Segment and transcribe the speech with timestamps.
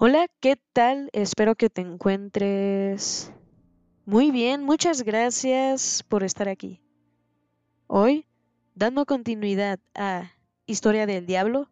[0.00, 1.10] Hola, ¿qué tal?
[1.12, 3.32] Espero que te encuentres
[4.06, 4.62] muy bien.
[4.62, 6.80] Muchas gracias por estar aquí.
[7.88, 8.24] Hoy,
[8.76, 10.30] dando continuidad a
[10.66, 11.68] Historia del Diablo,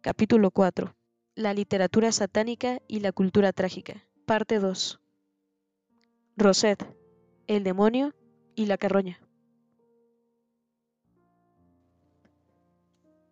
[0.00, 0.96] capítulo 4,
[1.34, 4.98] La literatura satánica y la cultura trágica, parte 2.
[6.38, 6.86] Rosette,
[7.48, 8.14] el demonio
[8.54, 9.20] y la carroña.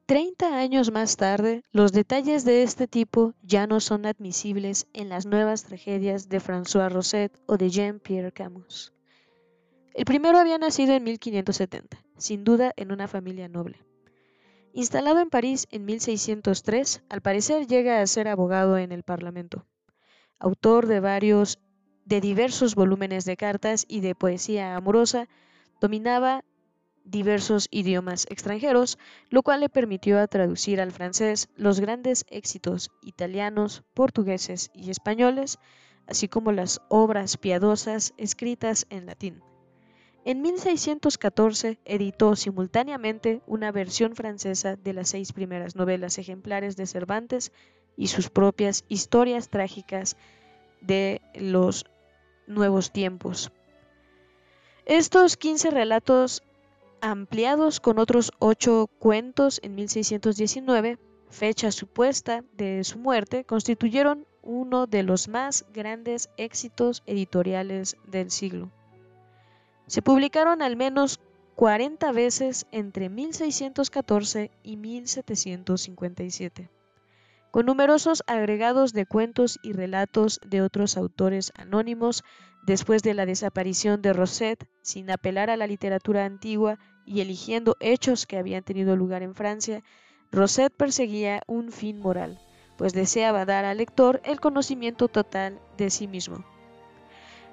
[0.06, 5.24] Treinta años más tarde, los detalles de este tipo ya no son admisibles en las
[5.24, 8.92] nuevas tragedias de François Rosset o de Jean-Pierre Camus.
[9.94, 13.78] El primero había nacido en 1570, sin duda en una familia noble.
[14.74, 19.64] Instalado en París en 1603, al parecer llega a ser abogado en el Parlamento.
[20.38, 21.58] Autor de varios
[22.04, 25.28] de diversos volúmenes de cartas y de poesía amorosa,
[25.80, 26.44] dominaba
[27.04, 34.70] diversos idiomas extranjeros, lo cual le permitió traducir al francés los grandes éxitos italianos, portugueses
[34.74, 35.58] y españoles,
[36.06, 39.42] así como las obras piadosas escritas en latín.
[40.24, 47.52] En 1614 editó simultáneamente una versión francesa de las seis primeras novelas ejemplares de Cervantes
[47.96, 50.16] y sus propias historias trágicas
[50.80, 51.84] de los
[52.46, 53.52] nuevos tiempos.
[54.86, 56.42] Estos 15 relatos
[57.04, 65.02] ampliados con otros ocho cuentos en 1619, fecha supuesta de su muerte, constituyeron uno de
[65.02, 68.70] los más grandes éxitos editoriales del siglo.
[69.86, 71.20] Se publicaron al menos
[71.56, 76.70] 40 veces entre 1614 y 1757,
[77.50, 82.24] con numerosos agregados de cuentos y relatos de otros autores anónimos
[82.64, 88.26] después de la desaparición de Rosette, sin apelar a la literatura antigua y eligiendo hechos
[88.26, 89.82] que habían tenido lugar en Francia,
[90.32, 92.40] Rosette perseguía un fin moral,
[92.76, 96.44] pues deseaba dar al lector el conocimiento total de sí mismo.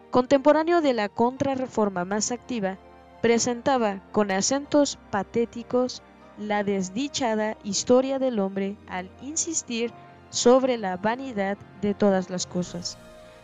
[0.10, 2.78] Contemporáneo de la contrarreforma más activa,
[3.22, 6.02] presentaba con acentos patéticos
[6.38, 9.94] la desdichada historia del hombre al insistir
[10.32, 12.98] sobre la vanidad de todas las cosas.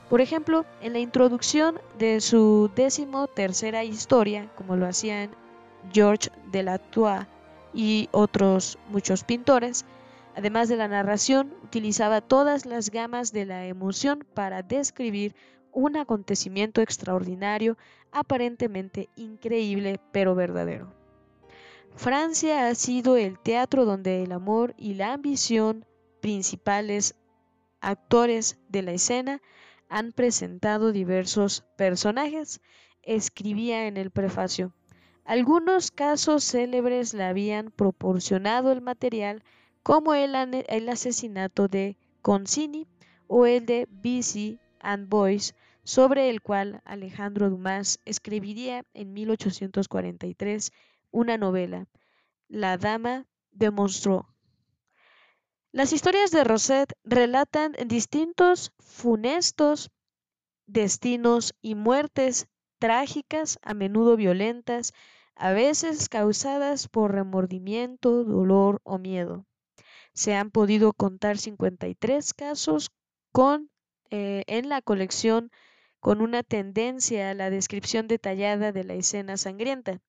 [0.09, 5.31] Por ejemplo, en la introducción de su décimo tercera historia, como lo hacían
[5.91, 7.27] Georges Delatour
[7.73, 9.85] y otros muchos pintores.
[10.35, 15.35] Además de la narración, utilizaba todas las gamas de la emoción para describir
[15.71, 17.77] un acontecimiento extraordinario,
[18.11, 20.93] aparentemente increíble, pero verdadero.
[21.95, 25.85] Francia ha sido el teatro donde el amor y la ambición,
[26.21, 27.15] principales
[27.81, 29.41] actores de la escena,
[29.89, 32.61] han presentado diversos personajes,
[33.03, 34.73] escribía en el prefacio.
[35.27, 39.43] Algunos casos célebres le habían proporcionado el material,
[39.83, 40.33] como el,
[40.87, 42.87] asesinato de Concini
[43.27, 44.57] o el de B.C.
[44.79, 50.71] and Boys, sobre el cual Alejandro Dumas escribiría en 1843
[51.11, 51.87] una novela,
[52.47, 54.29] La Dama de Monstro.
[55.73, 59.91] Las historias de Rosette relatan distintos funestos
[60.67, 62.47] destinos y muertes
[62.79, 64.93] trágicas, a menudo violentas,
[65.39, 69.45] a veces causadas por remordimiento, dolor o miedo.
[70.13, 72.91] Se han podido contar 53 casos
[73.31, 73.69] con,
[74.09, 75.51] eh, en la colección
[75.99, 79.99] con una tendencia a la descripción detallada de la escena sangrienta.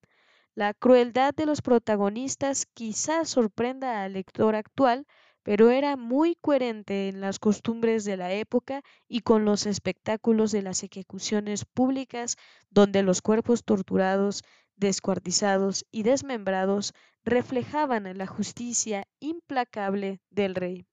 [0.54, 5.06] La crueldad de los protagonistas quizás sorprenda al lector actual,
[5.48, 10.60] pero era muy coherente en las costumbres de la época y con los espectáculos de
[10.60, 12.36] las ejecuciones públicas
[12.68, 14.42] donde los cuerpos torturados
[14.76, 16.92] descuartizados y desmembrados
[17.24, 20.84] reflejaban la justicia implacable del rey.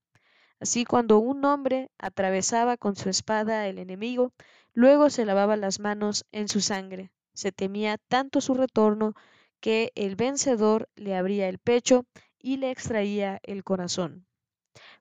[0.58, 4.32] Así cuando un hombre atravesaba con su espada el enemigo,
[4.72, 7.10] luego se lavaba las manos en su sangre.
[7.34, 9.12] Se temía tanto su retorno
[9.60, 12.06] que el vencedor le abría el pecho
[12.38, 14.25] y le extraía el corazón.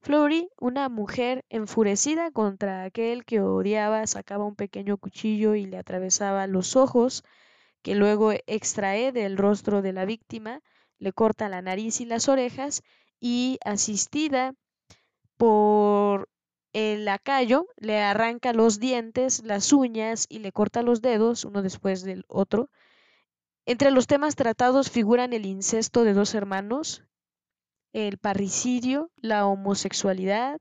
[0.06, 6.46] Flori, una mujer enfurecida contra aquel que odiaba, sacaba un pequeño cuchillo y le atravesaba
[6.46, 7.24] los ojos,
[7.81, 10.62] que luego extrae del rostro de la víctima,
[11.00, 12.84] le corta la nariz y las orejas
[13.19, 14.54] y asistida
[15.38, 16.30] por
[16.72, 22.04] el lacayo le arranca los dientes, las uñas y le corta los dedos uno después
[22.04, 22.69] del otro.
[23.66, 27.05] Entre los temas tratados figuran el incesto de dos hermanos,
[27.95, 30.59] el parricidio, la homosexualidad,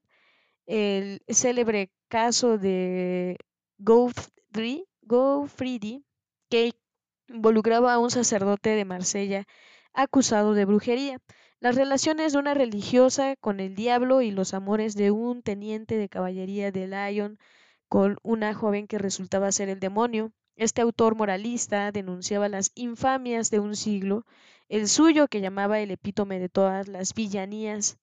[0.67, 3.37] el célebre caso de
[3.79, 4.87] Gaufridi,
[6.49, 6.73] que
[7.29, 9.47] involucraba a un sacerdote de Marsella
[9.93, 11.19] acusado de brujería.
[11.59, 16.09] las relaciones de una religiosa con el diablo y los amores de un teniente de
[16.09, 17.39] caballería de Lyon
[17.89, 20.31] con una joven que resultaba ser el demonio.
[20.57, 24.25] Este autor moralista denunciaba las infamias de un siglo,
[24.69, 27.99] el suyo que llamaba el epítome de todas las villanías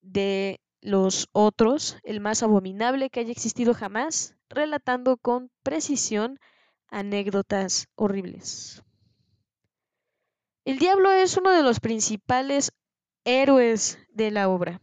[0.00, 6.38] de los otros, el más abominable que haya existido jamás, relatando con precisión
[6.88, 8.82] anécdotas horribles.
[10.64, 12.72] El diablo es uno de los principales
[13.24, 14.80] héroes de la obra,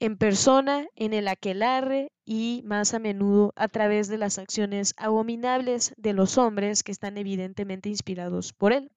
[0.00, 5.94] en persona, en el aquelarre y más a menudo a través de las acciones abominables
[5.96, 8.90] de los hombres que están evidentemente inspirados por él.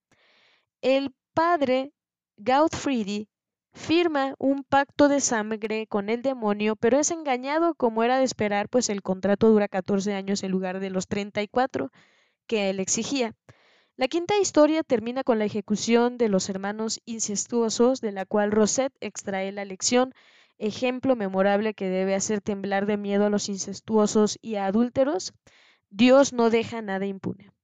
[0.85, 1.93] El padre
[2.37, 3.27] Gautfriedi
[3.73, 8.69] firma un pacto de sangre con el demonio, pero es engañado como era de esperar,
[8.69, 11.89] pues el contrato dura 14 años en lugar de los 34
[12.45, 13.33] que él exigía.
[13.95, 18.93] La quinta historia termina con la ejecución de los hermanos incestuosos, de la cual Rosette
[18.99, 20.13] extrae la lección,
[20.59, 25.33] ejemplo memorable que debe hacer temblar de miedo a los incestuosos y a adúlteros.
[25.89, 27.54] Dios no deja nada impune.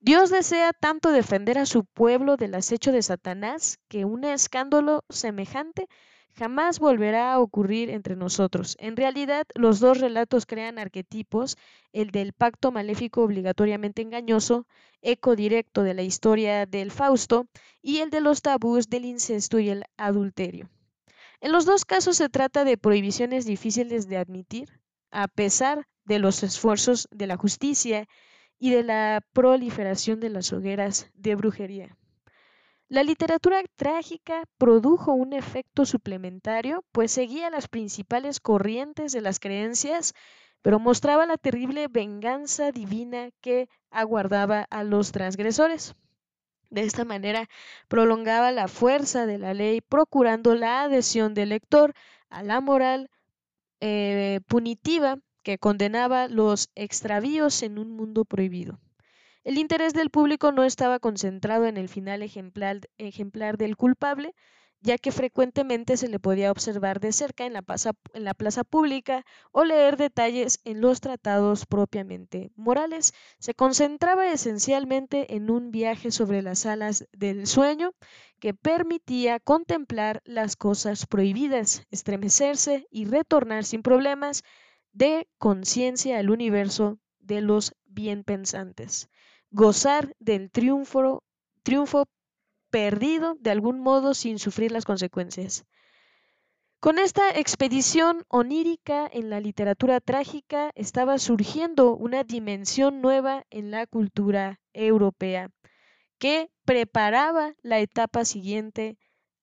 [0.00, 5.88] Dios desea tanto defender a su pueblo del acecho de Satanás que un escándalo semejante
[6.34, 8.76] jamás volverá a ocurrir entre nosotros.
[8.78, 11.56] En realidad, los dos relatos crean arquetipos,
[11.92, 14.68] el del pacto maléfico obligatoriamente engañoso,
[15.02, 17.48] eco directo de la historia del Fausto,
[17.82, 20.70] y el de los tabús del incesto y el adulterio.
[21.40, 24.80] En los dos casos se trata de prohibiciones difíciles de admitir,
[25.10, 28.06] a pesar de los esfuerzos de la justicia
[28.58, 31.96] y de la proliferación de las hogueras de brujería.
[32.88, 40.14] La literatura trágica produjo un efecto suplementario, pues seguía las principales corrientes de las creencias,
[40.62, 45.94] pero mostraba la terrible venganza divina que aguardaba a los transgresores.
[46.70, 47.48] De esta manera
[47.88, 51.94] prolongaba la fuerza de la ley, procurando la adhesión del lector
[52.30, 53.10] a la moral
[53.80, 58.78] eh, punitiva que condenaba los extravíos en un mundo prohibido.
[59.44, 64.34] El interés del público no estaba concentrado en el final ejemplar, del culpable,
[64.82, 69.96] ya que frecuentemente se le podía observar de cerca en la, plaza, pública o leer
[69.96, 73.14] detalles en los tratados propiamente morales.
[73.38, 77.92] Se concentraba esencialmente en un viaje sobre las alas del sueño
[78.38, 84.44] que permitía contemplar las cosas prohibidas, estremecerse y retornar sin problemas
[84.92, 89.08] de conciencia al universo de los bienpensantes,
[89.50, 91.22] gozar del triunfo,
[91.62, 92.06] triunfo
[92.70, 95.64] perdido de algún modo sin sufrir las consecuencias.
[96.80, 103.86] Con esta expedición onírica en la literatura trágica estaba surgiendo una dimensión nueva en la
[103.86, 105.50] cultura europea
[106.18, 108.96] que preparaba la etapa siguiente,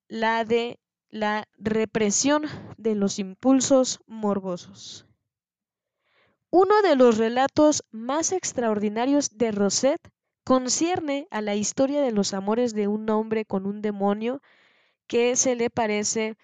[0.08, 2.44] la de la represión
[2.78, 5.06] de los impulsos morbosos.
[6.58, 10.10] Uno de los relatos más extraordinarios de Rosette
[10.46, 14.42] concierne a la historia de los amores de un hombre con un demonio
[15.06, 16.38] que se le parece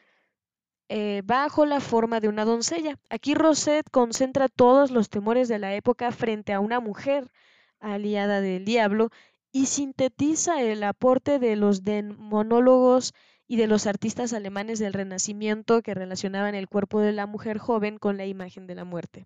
[0.89, 2.99] eh, bajo la forma de una doncella.
[3.09, 7.31] Aquí Rosette concentra todos los temores de la época frente a una mujer
[7.79, 9.11] aliada del diablo
[9.53, 11.83] y sintetiza el aporte de los
[12.17, 13.13] monólogos
[13.47, 17.97] y de los artistas alemanes del Renacimiento que relacionaban el cuerpo de la mujer joven
[17.97, 19.25] con la imagen de la muerte.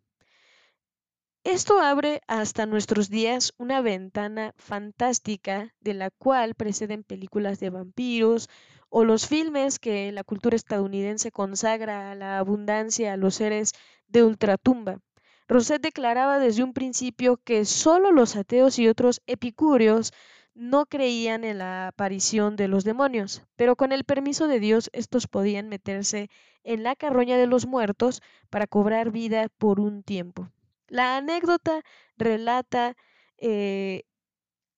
[1.46, 8.50] Esto abre hasta nuestros días una ventana fantástica de la cual preceden películas de vampiros
[8.90, 13.74] o los filmes que la cultura estadounidense consagra a la abundancia a los seres
[14.08, 15.02] de ultratumba.
[15.48, 20.14] Rosette declaraba desde un principio que solo los ateos y otros epicúreos
[20.56, 25.28] no creían en la aparición de los demonios, pero con el permiso de Dios estos
[25.28, 26.28] podían meterse
[26.64, 30.50] en la carroña de los muertos para cobrar vida por un tiempo.
[30.88, 31.82] La anécdota
[32.18, 32.96] relata
[33.38, 34.04] eh,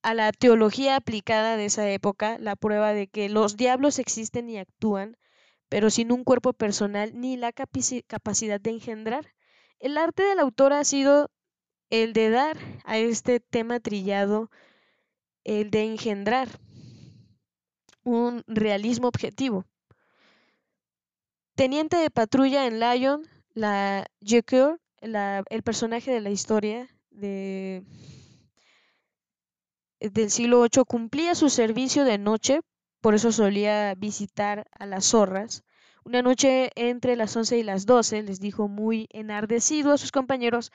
[0.02, 4.58] a la teología aplicada de esa época la prueba de que los diablos existen y
[4.58, 5.18] actúan,
[5.70, 9.34] pero sin un cuerpo personal ni la capacidad de engendrar.
[9.80, 11.30] El arte del autor ha sido
[11.90, 14.50] el de dar a este tema trillado,
[15.44, 16.48] el de engendrar
[18.04, 19.66] un realismo objetivo.
[21.56, 23.24] Teniente de patrulla en Lyon,
[23.54, 24.06] la
[25.02, 27.84] Jacqueur el personaje de la historia de,
[30.00, 32.62] del siglo VIII cumplía su servicio de noche,
[33.02, 35.64] por eso solía visitar a las zorras.
[36.04, 40.72] Una noche entre las 11 y las 12 les dijo muy enardecido a sus compañeros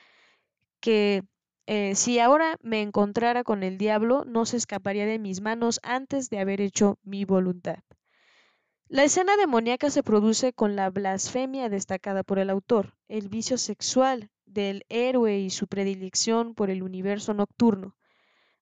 [0.80, 1.24] que
[1.66, 6.28] eh, si ahora me encontrara con el diablo no se escaparía de mis manos antes
[6.28, 7.78] de haber hecho mi voluntad.
[8.92, 14.28] La escena demoníaca se produce con la blasfemia destacada por el autor, el vicio sexual
[14.44, 17.96] del héroe y su predilección por el universo nocturno.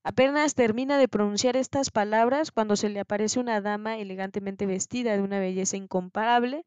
[0.04, 5.20] Apenas termina de pronunciar estas palabras cuando se le aparece una dama elegantemente vestida de
[5.20, 6.64] una belleza incomparable,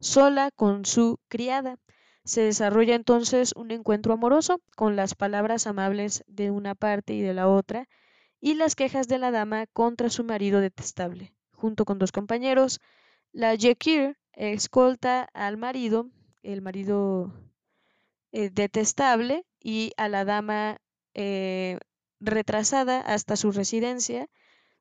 [0.00, 1.76] sola con su criada.
[2.24, 7.34] Se desarrolla entonces un encuentro amoroso con las palabras amables de una parte y de
[7.34, 7.86] la otra,
[8.40, 11.34] y las quejas de la dama contra su marido detestable.
[11.64, 12.78] Junto con dos compañeros,
[13.32, 16.10] la Jekir escolta al marido,
[16.42, 17.32] el marido
[18.32, 20.76] eh, detestable, y a la dama
[21.14, 21.78] eh,
[22.20, 24.28] retrasada hasta su residencia,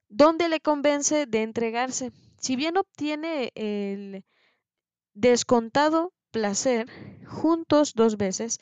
[0.10, 2.12] donde le convence de entregarse.
[2.38, 4.25] Si bien obtiene el
[5.13, 6.90] descontado placer
[7.25, 8.60] juntos dos veces,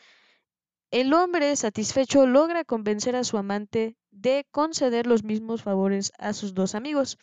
[0.92, 6.54] el hombre satisfecho logra convencer a su amante de conceder los mismos favores a sus
[6.54, 7.18] dos amigos.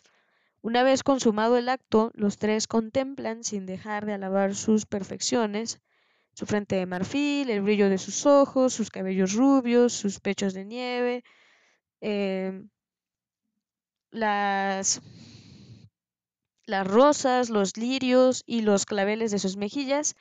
[0.61, 5.79] Una vez consumado el acto, los tres contemplan, sin dejar de alabar sus perfecciones,
[6.33, 10.65] su frente de marfil, el brillo de sus ojos, sus cabellos rubios, sus pechos de
[10.65, 11.23] nieve,
[12.01, 12.69] em,
[14.11, 15.01] las,
[16.65, 20.15] las rosas, los lirios y los claveles de sus mejillas,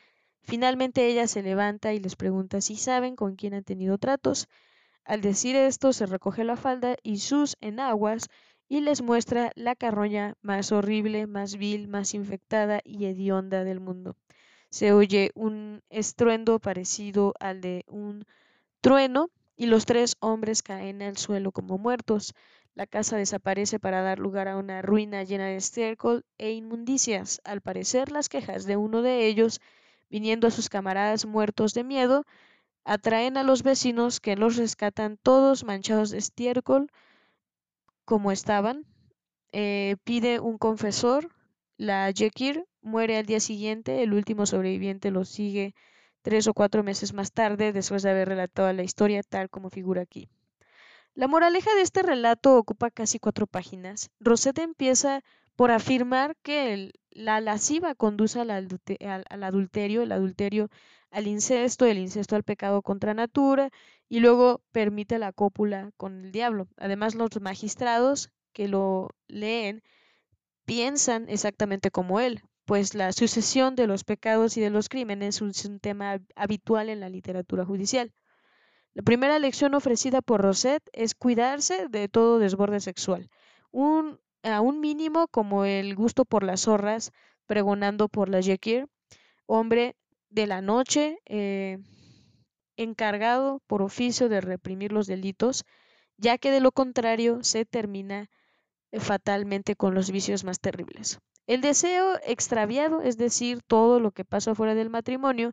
[0.48, 4.48] Finalmente ella se levanta y les pregunta si saben con quién han tenido tratos.
[5.04, 8.28] Al decir esto se recoge la falda y sus enaguas
[8.68, 14.16] y les muestra la carroña más horrible, más vil, más infectada y hedionda del mundo.
[14.70, 18.24] Se oye un estruendo parecido al de un
[18.80, 22.34] trueno y los tres hombres caen al suelo como muertos.
[22.74, 27.40] La casa desaparece para dar lugar a una ruina llena de estiércol e inmundicias.
[27.44, 29.60] Al parecer las quejas de uno de ellos
[30.10, 32.24] viniendo a sus camaradas muertos de miedo,
[32.84, 36.90] atraen a los vecinos que los rescatan todos manchados de estiércol
[38.08, 38.86] como estaban.
[39.52, 41.28] Eh, pide un confesor,
[41.76, 45.74] la Jekir muere al día siguiente, el último sobreviviente lo sigue
[46.22, 50.00] tres o cuatro meses más tarde después de haber relatado la historia tal como figura
[50.00, 50.30] aquí.
[51.14, 54.10] La moraleja de este relato ocupa casi cuatro páginas.
[54.20, 55.22] Rosette empieza
[55.54, 60.70] por afirmar que la lasciva conduce al, adulterio, el adulterio
[61.10, 63.70] al incesto, el incesto al pecado contra natura
[64.08, 66.68] y luego permite la cópula con el diablo.
[66.76, 69.82] Además, los magistrados que lo leen
[70.64, 75.64] piensan exactamente como él, pues la sucesión de los pecados y de los crímenes es
[75.64, 78.12] un tema habitual en la literatura judicial.
[78.94, 83.30] La primera lección ofrecida por Rosette es cuidarse de todo desborde sexual.
[83.70, 87.12] Un a un mínimo como el gusto por las zorras,
[87.46, 88.88] pregonando por la Jekir,
[89.46, 89.96] hombre
[90.30, 91.78] de la noche, eh,
[92.78, 95.66] encargado por oficio de reprimir los delitos,
[96.16, 98.30] ya que de lo contrario se termina
[98.90, 101.18] eh, fatalmente con los vicios más terribles.
[101.46, 105.52] El deseo extraviado, es decir, todo lo que pasa fuera del matrimonio,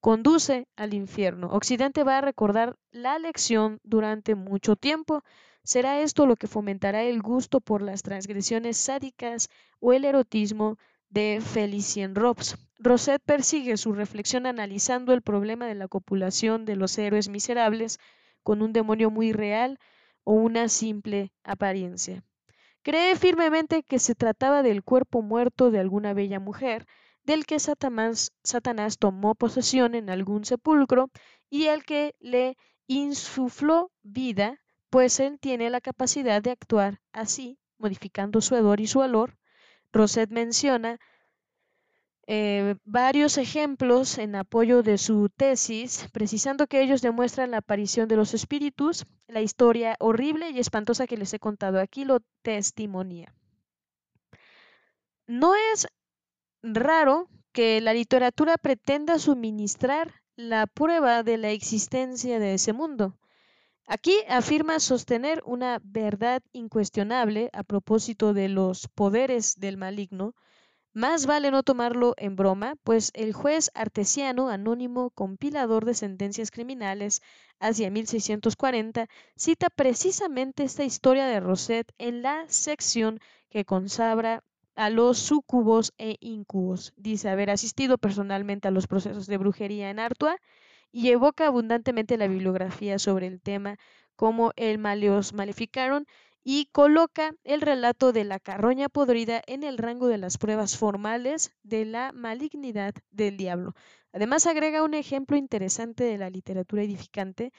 [0.00, 1.48] conduce al infierno.
[1.52, 5.22] Occidente va a recordar la lección durante mucho tiempo,
[5.64, 9.48] ¿Será esto lo que fomentará el gusto por las transgresiones sádicas
[9.78, 10.76] o el erotismo
[11.12, 12.56] de Felicien Robs?
[12.78, 17.98] Rosette persigue su reflexión analizando el problema de la copulación de los héroes miserables
[18.42, 19.78] con un demonio muy real
[20.24, 22.24] o una simple apariencia.
[22.82, 26.86] Cree firmemente que se trataba del cuerpo muerto de alguna bella mujer,
[27.22, 28.32] del que Satanás,
[28.98, 31.10] tomó posesión en algún sepulcro
[31.48, 32.56] y al que le
[32.88, 34.58] insufló vida
[34.90, 39.38] pues él tiene la capacidad de actuar así, modificando su hedor y su olor.
[39.92, 40.98] Rosette menciona
[42.26, 48.16] eh, varios ejemplos en apoyo de su tesis, precisando que ellos demuestran la aparición de
[48.16, 49.06] los espíritus.
[49.26, 53.34] La historia horrible y espantosa que les he contado aquí lo testimonia.
[55.26, 55.88] No es
[56.62, 63.18] raro que la literatura pretenda suministrar la prueba de la existencia de ese mundo.
[63.86, 70.34] Aquí afirma sostener una verdad incuestionable a propósito de los poderes del maligno.
[70.94, 77.22] Más vale no tomarlo en broma, pues el juez artesiano, anónimo compilador de sentencias criminales
[77.60, 83.20] hacia 1640, cita precisamente esta historia de Rosette en la sección
[83.50, 86.92] que consabra a los sucubos e incubos.
[86.96, 90.36] Dice haber asistido personalmente a los procesos de brujería en Artois
[90.92, 93.78] y evoca abundantemente la bibliografía sobre el tema
[94.14, 96.06] como el maleos maleficaron
[96.44, 101.52] y coloca el relato de la carroña podrida en el rango de las pruebas formales
[101.62, 103.74] de la malignidad del diablo.
[104.12, 107.52] Además agrega un ejemplo interesante de la literatura edificante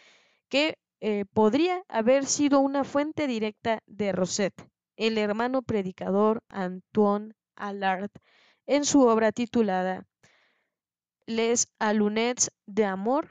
[0.50, 8.12] que eh, podría haber sido una fuente directa de Rosette, el hermano predicador Antoine Allard
[8.66, 10.06] en su obra titulada
[11.26, 13.30] Les Alunets de Amor,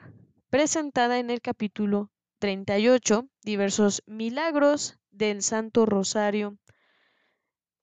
[0.49, 6.57] presentada en el capítulo 38, diversos milagros del Santo Rosario,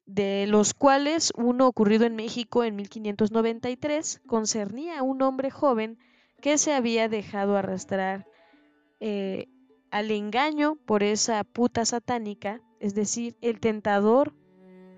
[0.08, 6.00] de los cuales uno ocurrido en México en 1593 concernía a un hombre joven
[6.42, 8.26] que se había dejado arrastrar
[9.00, 9.46] eh,
[9.92, 14.34] al engaño por esa puta satánica, es decir, el tentador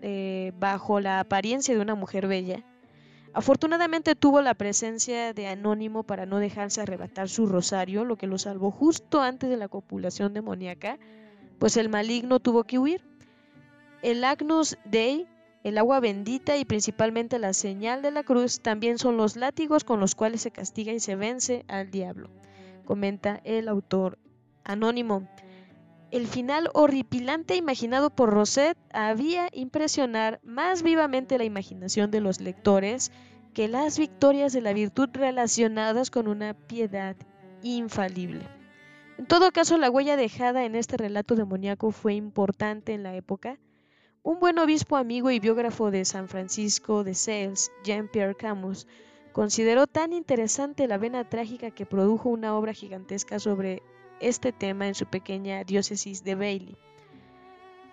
[0.02, 2.66] eh, bajo la apariencia de una mujer bella.
[3.34, 8.38] Afortunadamente tuvo la presencia de Anónimo para no dejarse arrebatar su rosario, lo que lo
[8.38, 11.00] salvó justo antes de la copulación demoníaca,
[11.58, 13.02] pues el maligno tuvo que huir.
[14.02, 15.28] El Agnus Dei,
[15.64, 20.02] el agua bendita y principalmente la señal de la cruz también son los látigos con
[20.02, 22.30] los cuales se castiga y se vence al diablo,
[22.84, 24.18] comenta el autor
[24.66, 25.30] anónimo.
[26.12, 33.14] El final horripilante imaginado por Rosette había impresionar más vivamente la imaginación de los lectores
[33.54, 37.16] que las victorias de la virtud relacionadas con una piedad
[37.64, 38.46] infalible.
[39.18, 43.58] En todo caso, la huella dejada en este relato demoníaco fue importante en la época.
[44.22, 48.86] Un buen obispo amigo y biógrafo de San Francisco de Sales, Jean-Pierre Camus,
[49.32, 53.82] consideró tan interesante la vena trágica que produjo una obra gigantesca sobre
[54.22, 56.78] este tema en su pequeña diócesis de Bailey.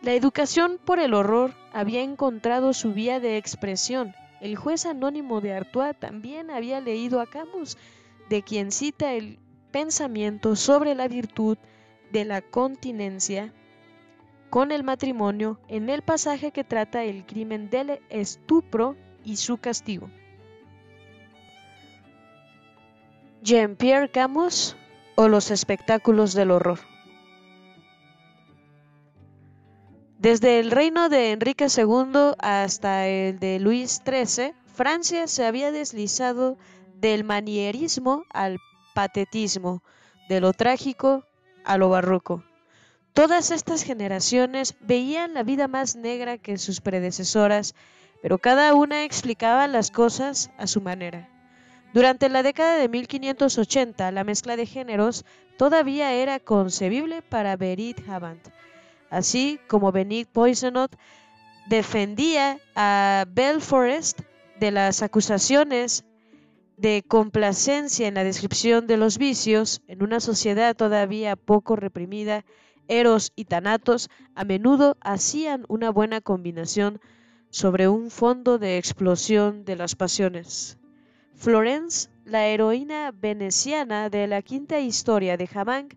[0.01, 4.15] La educación por el horror había encontrado su vía de expresión.
[4.41, 7.77] El juez anónimo de Artois también había leído a Camus,
[8.29, 9.41] de quien cita el
[9.73, 11.59] pensamiento sobre la virtud
[12.13, 13.53] de la continencia
[14.51, 20.09] con el matrimonio en el pasaje que trata el crimen del estupro y su castigo.
[23.43, 24.77] Jean-Pierre Camus
[25.21, 26.79] o los espectáculos del horror.
[30.17, 36.57] Desde el reino de Enrique II hasta el de Luis XIII, Francia se había deslizado
[36.95, 38.61] del manierismo al
[38.95, 39.83] patetismo,
[40.29, 41.25] de lo trágico
[41.65, 42.45] a lo barroco.
[43.13, 47.75] Todas estas generaciones veían la vida más negra que sus predecesoras,
[48.23, 51.29] pero cada una explicaba las cosas a su manera.
[51.99, 55.25] Durante la década de 1580, la mezcla de géneros
[55.57, 58.39] todavía era concebible para Berit Havant,
[59.11, 60.97] así como Benit Poisonot
[61.67, 64.21] defendía a Belforest
[64.61, 66.05] de las acusaciones
[66.77, 72.45] de complacencia en la descripción de los vicios en una sociedad todavía poco reprimida,
[72.87, 77.01] Eros y Tanatos a menudo hacían una buena combinación
[77.51, 80.78] sobre un fondo de explosión de las pasiones.
[81.41, 85.89] Florence, la heroína veneciana de la quinta historia de Havang,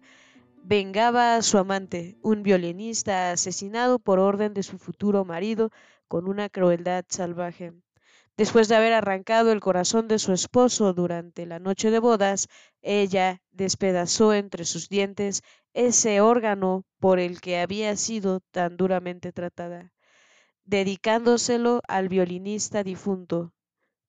[0.62, 5.72] vengaba a su amante, un violinista asesinado por orden de su futuro marido
[6.08, 7.74] con una crueldad salvaje.
[8.38, 12.48] Después de haber arrancado el corazón de su esposo durante la noche de bodas,
[12.84, 15.42] ella despedazó entre sus dientes
[15.74, 19.92] ese órgano por el que había sido tan duramente tratada,
[20.66, 23.56] dedicándoselo al violinista difunto,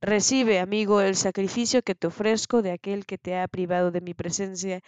[0.04, 4.14] Recibe, amigo, el sacrificio que te ofrezco de aquel que te ha privado de mi
[4.14, 4.80] presencia,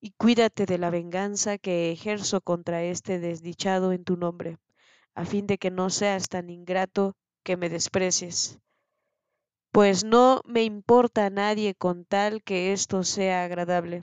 [0.00, 4.58] y cuídate de la venganza que ejerzo contra este desdichado en tu nombre,
[5.14, 8.58] a fin de que no seas tan ingrato que me desprecies.
[9.70, 14.02] Pues no me importa a nadie con tal que esto sea agradable.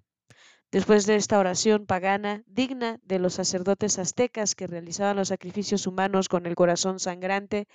[0.72, 6.30] Después de esta oración pagana, digna de los sacerdotes aztecas que realizaban los sacrificios humanos
[6.30, 7.68] con el corazón sangrante,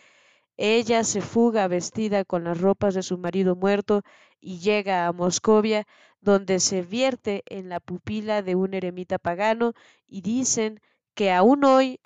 [0.57, 4.03] ella se fuga vestida con las ropas de su marido muerto
[4.41, 5.87] y llega a Moscovia,
[6.21, 9.75] donde se vierte en la pupila de un eremita pagano
[10.07, 10.81] y dicen
[11.15, 12.01] que aún hoy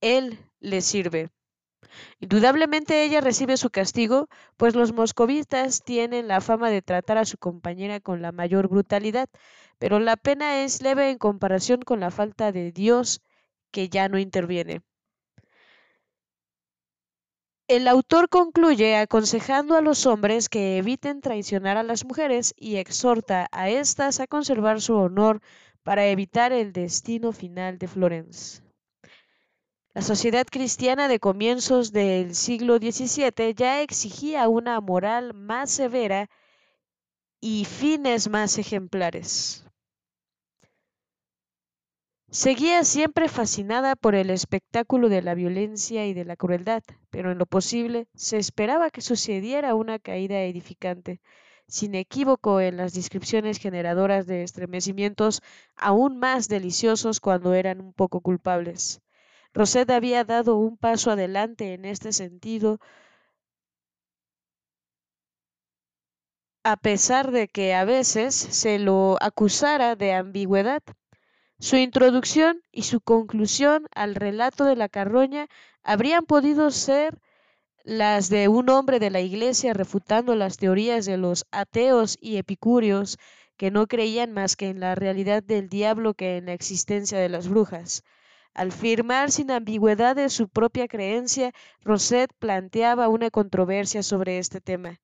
[0.00, 1.30] él le sirve.
[2.20, 7.36] Indudablemente ella recibe su castigo, pues los moscovitas tienen la fama de tratar a su
[7.38, 9.28] compañera con la mayor brutalidad,
[9.78, 13.22] pero la pena es leve en comparación con la falta de Dios
[13.72, 14.82] que ya no interviene.
[17.70, 23.46] El autor concluye aconsejando a los hombres que eviten traicionar a las mujeres y exhorta
[23.52, 25.40] a éstas a conservar su honor
[25.84, 28.64] para evitar el destino final de Florence.
[29.94, 36.28] La sociedad cristiana de comienzos del siglo XVII ya exigía una moral más severa
[37.40, 39.64] y fines más ejemplares.
[42.32, 47.38] Seguía siempre fascinada por el espectáculo de la violencia y de la crueldad, pero en
[47.38, 51.20] lo posible se esperaba que sucediera una caída edificante,
[51.66, 55.42] sin equívoco en las descripciones generadoras de estremecimientos
[55.76, 59.00] aún más deliciosos cuando eran un poco culpables.
[59.52, 62.78] Rosette había dado un paso adelante en este sentido,
[66.62, 70.82] a pesar de que a veces se lo acusara de ambigüedad
[71.60, 75.46] su introducción y su conclusión al relato de la carroña
[75.82, 77.20] habrían podido ser
[77.84, 83.18] las de un hombre de la Iglesia refutando las teorías de los ateos y epicúreos
[83.58, 87.28] que no creían más que en la realidad del diablo que en la existencia de
[87.28, 88.04] las brujas.
[88.54, 94.98] Al firmar sin ambigüedad de su propia creencia, Rosette planteaba una controversia sobre este tema.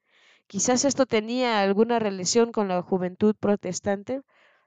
[0.46, 4.22] Quizás esto tenía alguna relación con la juventud protestante.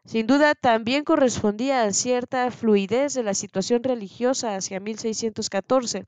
[0.05, 6.05] Sin duda, también correspondía a cierta fluidez de la situación religiosa hacia 1614,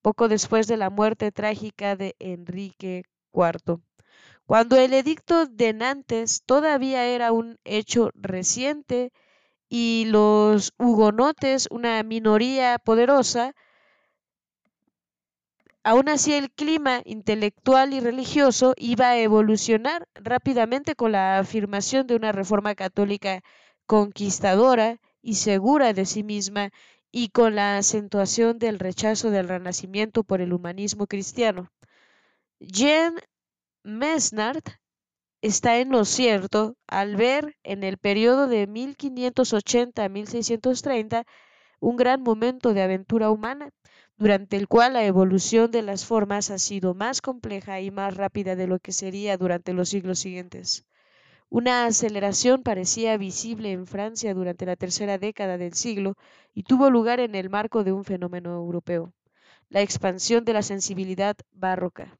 [0.00, 3.80] poco después de la muerte trágica de Enrique IV.
[4.46, 9.12] Cuando el edicto de Nantes todavía era un hecho reciente
[9.68, 13.54] y los hugonotes, una minoría poderosa,
[15.84, 22.14] Aún así, el clima intelectual y religioso iba a evolucionar rápidamente con la afirmación de
[22.14, 23.42] una reforma católica
[23.86, 26.70] conquistadora y segura de sí misma
[27.10, 31.70] y con la acentuación del rechazo del renacimiento por el humanismo cristiano.
[32.60, 33.16] Jean
[33.82, 34.62] Mesnard
[35.42, 41.24] está en lo cierto al ver en el periodo de 1580 a 1630
[41.80, 43.70] un gran momento de aventura humana
[44.22, 48.54] durante el cual la evolución de las formas ha sido más compleja y más rápida
[48.54, 50.86] de lo que sería durante los siglos siguientes.
[51.48, 56.14] Una aceleración parecía visible en Francia durante la tercera década del siglo
[56.54, 59.12] y tuvo lugar en el marco de un fenómeno europeo,
[59.70, 62.16] la expansión de la sensibilidad barroca.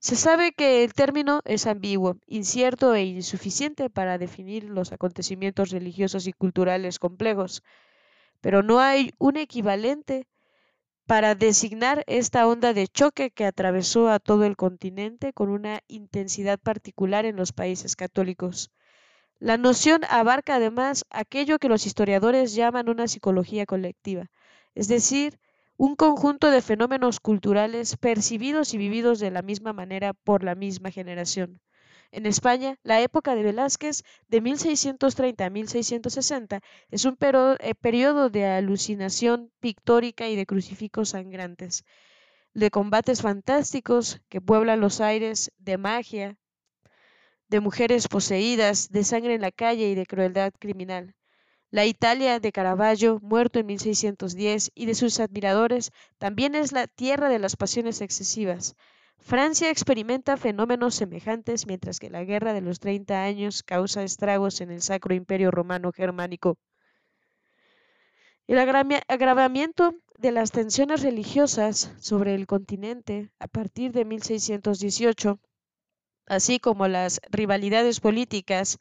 [0.00, 6.26] Se sabe que el término es ambiguo, incierto e insuficiente para definir los acontecimientos religiosos
[6.26, 7.62] y culturales complejos,
[8.40, 10.26] pero no hay un equivalente
[11.06, 16.58] para designar esta onda de choque que atravesó a todo el continente con una intensidad
[16.58, 18.70] particular en los países católicos.
[19.38, 24.30] La noción abarca además aquello que los historiadores llaman una psicología colectiva,
[24.74, 25.38] es decir,
[25.76, 30.90] un conjunto de fenómenos culturales percibidos y vividos de la misma manera por la misma
[30.90, 31.60] generación.
[32.14, 38.44] En España, la época de Velázquez, de 1630 a 1660, es un eh, periodo de
[38.44, 41.84] alucinación pictórica y de crucifijos sangrantes,
[42.52, 46.36] de combates fantásticos que pueblan los aires, de magia,
[47.48, 51.14] de mujeres poseídas, de sangre en la calle y de crueldad criminal.
[51.70, 57.30] La Italia de Caravaggio, muerto en 1610, y de sus admiradores, también es la tierra
[57.30, 58.76] de las pasiones excesivas,
[59.24, 64.72] Francia experimenta fenómenos semejantes mientras que la Guerra de los Treinta Años causa estragos en
[64.72, 66.58] el Sacro Imperio Romano Germánico.
[68.48, 75.38] El agravamiento de las tensiones religiosas sobre el continente a partir de 1618,
[76.26, 78.80] así como las rivalidades políticas,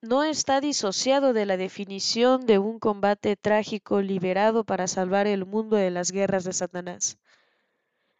[0.00, 5.76] no está disociado de la definición de un combate trágico liberado para salvar el mundo
[5.76, 7.18] de las guerras de Satanás.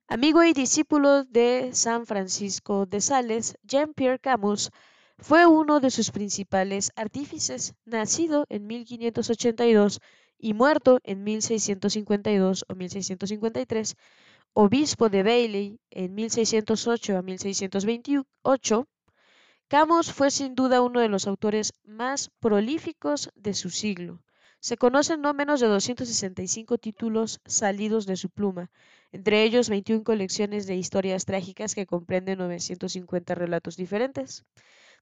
[0.06, 4.70] Amigo y discípulo de San Francisco de Sales, Jean-Pierre Camus
[5.18, 10.00] fue uno de sus principales artífices, nacido en 1582
[10.38, 13.96] y muerto en 1652 o 1653,
[14.52, 18.86] obispo de Bailey en 1608 a 1628,
[19.68, 24.20] Camus fue sin duda uno de los autores más prolíficos de su siglo.
[24.64, 28.70] Se conocen no menos de 265 títulos salidos de su pluma,
[29.12, 34.46] entre ellos 21 colecciones de historias trágicas que comprenden 950 relatos diferentes.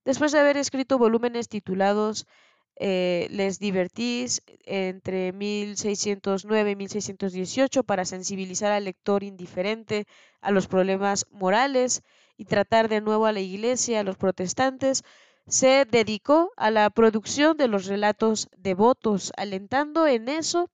[0.05, 2.27] Después de haber escrito volúmenes titulados
[2.75, 10.09] eh, Les Divertis entre 1609 y 1618 para sensibilizar al lector indiferente
[10.41, 12.03] a los problemas morales
[12.37, 15.05] y tratar de nuevo a la Iglesia, a los protestantes,
[15.47, 20.71] se dedicó a la producción de los relatos devotos, alentando en eso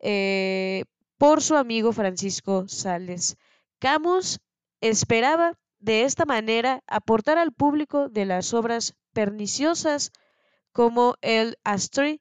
[0.00, 0.84] eh,
[1.18, 3.36] por su amigo Francisco Sales.
[3.78, 4.40] Camus
[4.80, 10.12] esperaba de esta manera aportar al público de las obras perniciosas
[10.72, 12.20] como el Astri.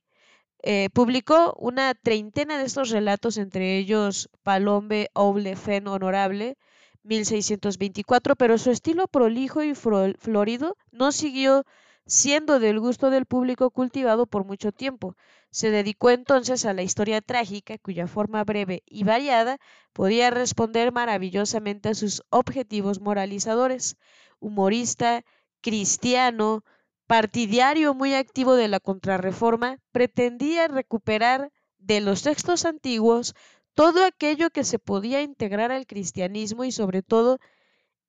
[0.64, 6.58] Eh, publicó una treintena de estos relatos, entre ellos Palombe, Oble, Fen, Honorable,
[7.06, 11.64] 1624, pero su estilo prolijo y florido no siguió
[12.08, 15.16] siendo del gusto del público cultivado por mucho tiempo.
[15.50, 19.58] Se dedicó entonces a la historia trágica, cuya forma breve y variada
[19.94, 23.98] podía responder maravillosamente a sus objetivos moralizadores.
[24.40, 25.24] Humorista,
[25.62, 26.64] cristiano,
[27.08, 33.36] partidario muy activo de la contrarreforma, pretendía recuperar de los textos antiguos
[33.76, 37.40] todo aquello que se podía integrar al cristianismo y sobre todo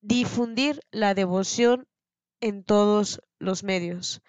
[0.01, 1.87] difundir la devoción
[2.39, 4.21] en todos los medios.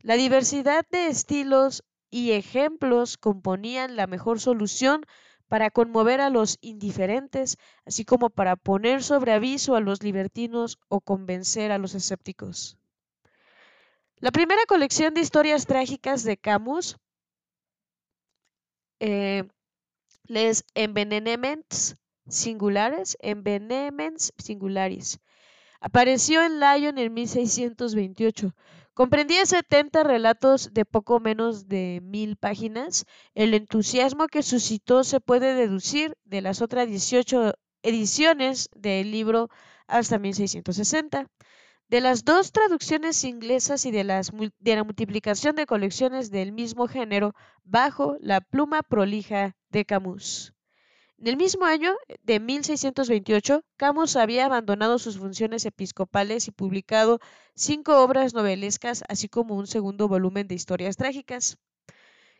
[0.00, 5.04] La diversidad de estilos y ejemplos componían la mejor solución
[5.48, 11.00] para conmover a los indiferentes, así como para poner sobre aviso a los libertinos o
[11.00, 12.78] convencer a los escépticos.
[14.18, 16.96] La primera colección de historias trágicas de Camus,
[18.98, 19.44] eh,
[20.28, 21.96] les Envenenements
[22.28, 25.20] Singulares, Envenenements Singularis,
[25.80, 28.54] apareció en Lyon en 1628
[28.96, 33.04] Comprendía 70 relatos de poco menos de mil páginas.
[33.34, 39.50] El entusiasmo que suscitó se puede deducir de las otras 18 ediciones del libro
[39.86, 41.26] hasta 1660.
[41.88, 46.88] De las dos traducciones inglesas y de, las, de la multiplicación de colecciones del mismo
[46.88, 47.34] género
[47.64, 50.54] bajo la pluma prolija de Camus.
[51.18, 57.20] En el mismo año de 1628, Camus había abandonado sus funciones episcopales y publicado
[57.54, 61.58] cinco obras novelescas, así como un segundo volumen de historias trágicas,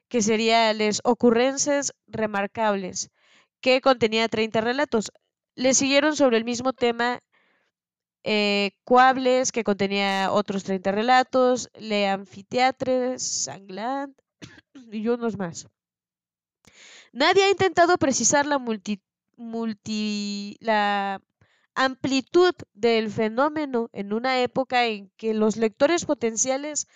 [0.08, 3.10] que sería Les Ocurrences Remarcables,
[3.60, 5.12] que contenía 30 relatos.
[5.56, 7.20] Le siguieron sobre el mismo tema
[8.24, 14.16] eh, Cuables, que contenía otros 30 relatos, Le Amfiteatre, Sanglant
[14.90, 15.66] y unos más.
[17.16, 18.60] Nadie ha intentado precisar la,
[21.74, 26.88] amplitud del fenómeno en una época en que los lectores potenciales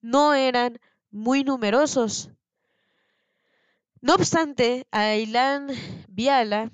[0.00, 0.78] no eran
[1.10, 2.30] muy numerosos.
[4.00, 5.66] No obstante, Aylan
[6.06, 6.70] Viala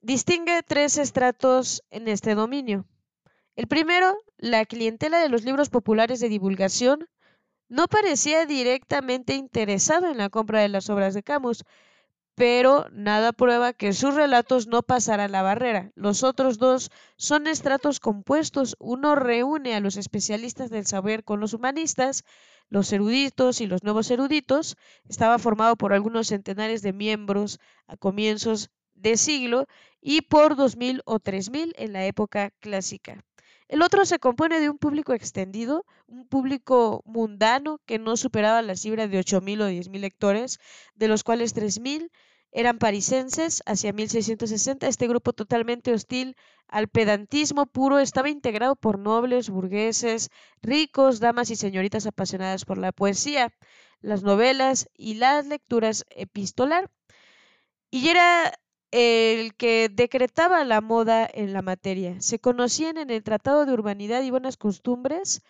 [0.00, 2.84] distingue tres estratos en este dominio.
[3.54, 7.08] El primero, la clientela de los libros populares de divulgación,
[7.68, 11.64] no parecía directamente interesado en la compra de las obras de Camus,
[12.38, 15.90] pero nada prueba que sus relatos no pasaran la barrera.
[15.96, 18.76] Los otros dos son estratos compuestos.
[18.78, 22.22] Uno reúne a los especialistas del saber con los humanistas,
[22.68, 24.76] los eruditos y los nuevos eruditos.
[25.08, 29.66] Estaba formado por algunos centenares de miembros a comienzos de siglo
[30.00, 33.24] y por 2000 o 3000 en la época clásica.
[33.66, 38.76] El otro se compone de un público extendido, un público mundano que no superaba la
[38.76, 40.58] cifra de 8.000 o 10.000 lectores,
[40.94, 42.10] de los cuales 3.000
[42.52, 43.62] eran parisenses.
[43.66, 46.36] Hacia 1660 este grupo totalmente hostil
[46.68, 50.30] al pedantismo puro estaba integrado por nobles, burgueses,
[50.62, 53.54] ricos, damas y señoritas apasionadas por la poesía,
[54.00, 56.90] las novelas y las lecturas epistolar.
[57.90, 58.52] Y era
[58.90, 62.20] el que decretaba la moda en la materia.
[62.20, 65.42] Se conocían en el Tratado de Urbanidad y Buenas Costumbres,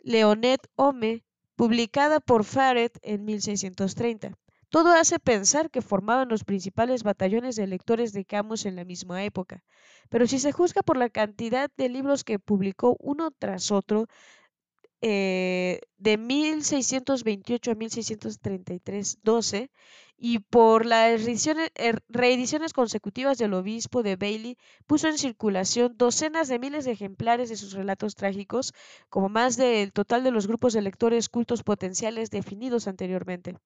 [0.00, 1.24] Leonet Home,
[1.56, 4.36] publicada por Faret en 1630.
[4.70, 9.24] Todo hace pensar que formaban los principales batallones de lectores de Camus en la misma
[9.24, 9.64] época.
[10.08, 14.06] Pero si se juzga por la cantidad de libros que publicó uno tras otro,
[15.02, 19.70] eh, de 1628 a 1633, 12,
[20.16, 21.26] y por las
[21.74, 24.56] er, reediciones consecutivas del obispo de Bailey,
[24.86, 28.72] puso en circulación docenas de miles de ejemplares de sus relatos trágicos,
[29.08, 33.56] como más del total de los grupos de lectores cultos potenciales definidos anteriormente.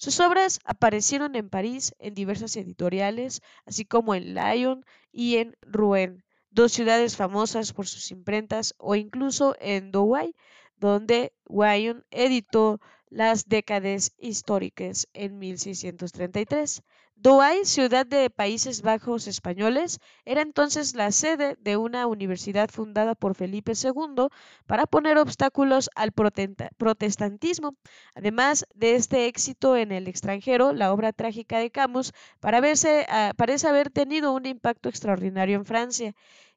[0.00, 4.82] Sus obras aparecieron en París en diversas editoriales, así como en Lyon
[5.12, 10.34] y en Rouen, dos ciudades famosas por sus imprentas, o incluso en Douai,
[10.78, 16.82] donde Wyon editó las décadas históricas en 1633.
[17.22, 23.34] Douai, ciudad de Países Bajos españoles, era entonces la sede de una universidad fundada por
[23.34, 24.28] Felipe II
[24.64, 27.76] para poner obstáculos al protestantismo.
[28.14, 33.90] Además de este éxito en el extranjero, la obra trágica de Camus ah, parece haber
[33.90, 36.14] tenido un impacto extraordinario en Francia.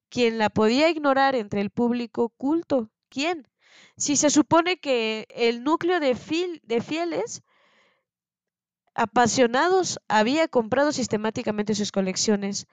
[0.08, 2.90] ¿Quién la podía ignorar entre el público culto?
[3.10, 3.50] ¿Quién?
[3.98, 7.44] Si se supone que el núcleo de, fieles
[8.96, 12.68] apasionados había comprado sistemáticamente sus colecciones,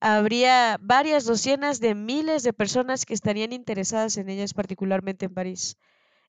[0.00, 5.76] habría varias docenas de miles de personas que estarían interesadas en ellas, particularmente en París.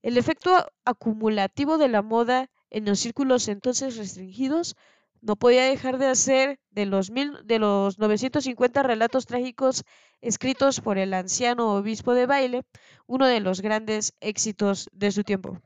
[0.01, 4.75] El efecto acumulativo de la moda en los círculos entonces restringidos
[5.21, 9.83] no podía dejar de hacer de los, de los 950 relatos trágicos
[10.21, 12.63] escritos por el anciano obispo de baile
[13.07, 15.59] uno de los grandes éxitos de su tiempo.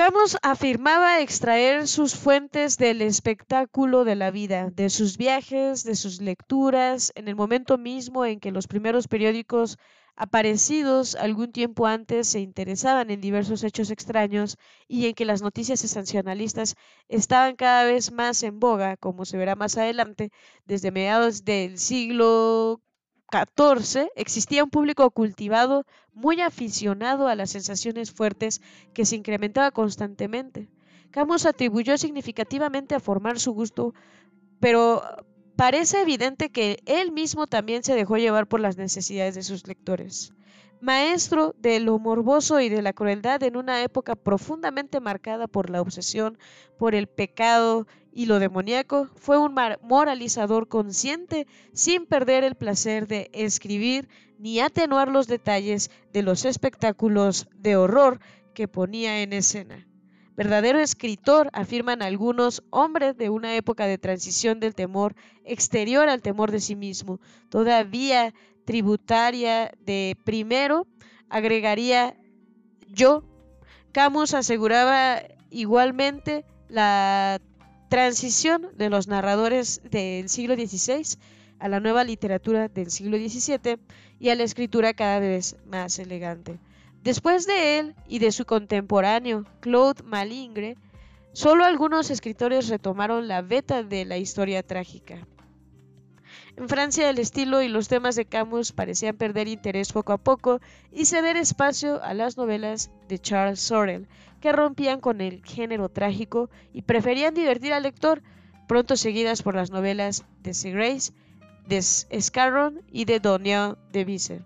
[0.00, 6.22] Camus afirmaba extraer sus fuentes del espectáculo de la vida, de sus viajes, de sus
[6.22, 9.76] lecturas, en el momento mismo en que los primeros periódicos
[10.16, 14.56] aparecidos algún tiempo antes se interesaban en diversos hechos extraños
[14.88, 16.76] y en que las noticias sensacionalistas
[17.08, 20.30] estaban cada vez más en boga, como se verá más adelante,
[20.64, 22.80] desde mediados del siglo
[23.30, 28.60] XIV existía un público cultivado muy aficionado a las sensaciones fuertes
[28.92, 30.68] que se incrementaba constantemente.
[31.10, 33.94] Camus atribuyó significativamente a formar su gusto,
[34.60, 35.02] pero
[35.56, 40.32] parece evidente que él mismo también se dejó llevar por las necesidades de sus lectores.
[40.80, 45.82] Maestro de lo morboso y de la crueldad en una época profundamente marcada por la
[45.82, 46.38] obsesión
[46.78, 53.30] por el pecado y lo demoníaco, fue un moralizador consciente sin perder el placer de
[53.34, 58.18] escribir ni atenuar los detalles de los espectáculos de horror
[58.54, 59.86] que ponía en escena.
[60.34, 65.14] Verdadero escritor, afirman algunos hombres de una época de transición del temor
[65.44, 68.32] exterior al temor de sí mismo, todavía
[68.70, 70.86] tributaria de primero,
[71.28, 72.14] agregaría
[72.86, 73.24] yo.
[73.90, 77.40] Camus aseguraba igualmente la
[77.88, 81.18] transición de los narradores del siglo XVI
[81.58, 83.80] a la nueva literatura del siglo XVII
[84.20, 86.60] y a la escritura cada vez más elegante.
[87.02, 90.76] Después de él y de su contemporáneo Claude Malingre,
[91.32, 95.26] solo algunos escritores retomaron la veta de la historia trágica.
[96.60, 100.60] En Francia el estilo y los temas de Camus parecían perder interés poco a poco
[100.92, 104.08] y ceder espacio a las novelas de Charles Sorel,
[104.42, 108.22] que rompían con el género trágico y preferían divertir al lector,
[108.68, 111.14] pronto seguidas por las novelas de Grace,
[111.66, 114.42] de Scarron y de Donier de Vise.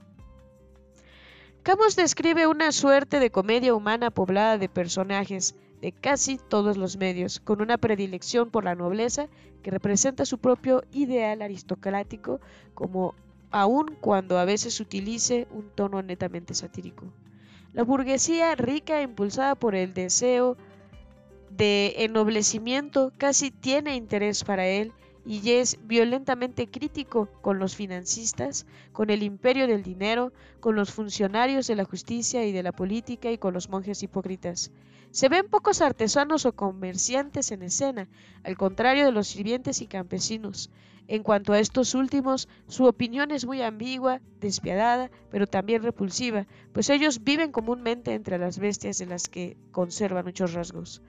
[1.64, 7.40] Camus describe una suerte de comedia humana poblada de personajes de casi todos los medios,
[7.40, 9.28] con una predilección por la nobleza
[9.62, 12.40] que representa su propio ideal aristocrático,
[12.72, 13.14] como
[13.50, 17.04] aun cuando a veces utilice un tono netamente satírico.
[17.74, 20.56] La burguesía rica, impulsada por el deseo
[21.50, 24.90] de ennoblecimiento, casi tiene interés para él
[25.26, 31.66] y es violentamente crítico con los financistas, con el imperio del dinero, con los funcionarios
[31.66, 34.70] de la justicia y de la política y con los monjes hipócritas.
[35.14, 38.08] Se ven pocos artesanos o comerciantes en escena,
[38.42, 40.72] al contrario de los sirvientes y campesinos.
[41.06, 46.90] En cuanto a estos últimos, su opinión es muy ambigua, despiadada, pero también repulsiva, pues
[46.90, 51.00] ellos viven comúnmente entre las bestias de las que conservan muchos rasgos.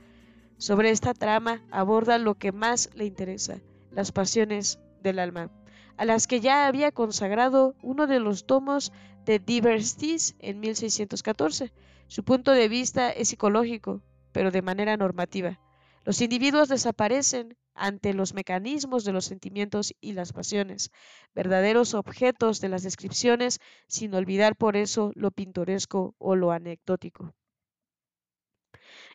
[0.60, 3.58] Sobre esta trama aborda lo que más le interesa,
[3.90, 5.50] las pasiones del alma,
[5.98, 8.92] a las que ya había consagrado uno de los tomos
[9.26, 11.74] de Diversities en 1614.
[12.08, 15.60] Su punto de vista es psicológico, pero de manera normativa.
[16.04, 20.92] Los individuos desaparecen ante los mecanismos de los sentimientos y las pasiones,
[21.34, 27.34] verdaderos objetos de las descripciones, sin olvidar por eso lo pintoresco o lo anecdótico.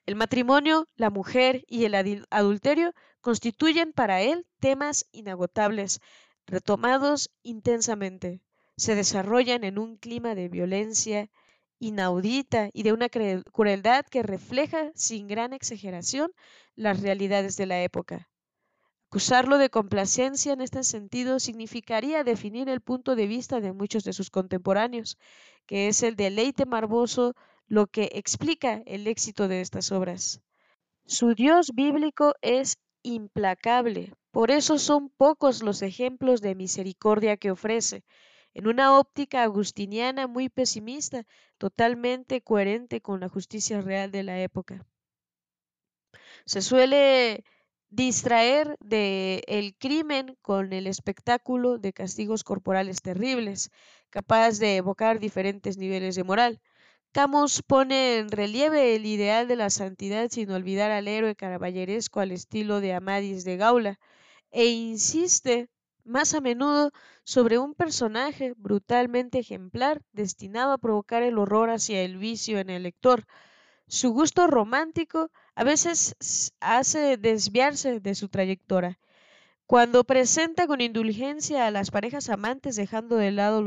[0.04, 6.00] El matrimonio, la mujer y el adulterio constituyen para él temas inagotables,
[6.46, 8.42] retomados intensamente.
[8.76, 11.30] Se desarrollan en un clima de violencia
[11.80, 16.30] inaudita y de una crueldad que refleja sin gran exageración
[16.76, 18.28] las realidades de la época.
[19.08, 24.12] Acusarlo de complacencia en este sentido significaría definir el punto de vista de muchos de
[24.12, 25.18] sus contemporáneos,
[25.66, 27.34] que es el deleite marboso
[27.66, 30.42] lo que explica el éxito de estas obras.
[31.06, 38.04] Su Dios bíblico es implacable, por eso son pocos los ejemplos de misericordia que ofrece,
[38.54, 41.26] en una óptica agustiniana muy pesimista,
[41.58, 44.86] totalmente coherente con la justicia real de la época.
[46.44, 47.44] Se suele
[47.90, 53.70] distraer del el crimen con el espectáculo de castigos corporales terribles,
[54.10, 56.60] capaz de evocar diferentes niveles de moral.
[57.12, 62.30] Camus pone en relieve el ideal de la santidad sin olvidar al héroe caballeresco al
[62.30, 63.98] estilo de Amadis de Gaula,
[64.52, 65.68] e insiste
[66.10, 66.92] más a menudo
[67.24, 72.82] sobre un personaje brutalmente ejemplar destinado a provocar el horror hacia el vicio en el
[72.82, 73.26] lector.
[73.86, 76.14] Su gusto romántico a veces
[76.60, 78.98] hace desviarse de su trayectoria.
[79.66, 83.62] Cuando presenta con indulgencia a las parejas amantes dejando de lado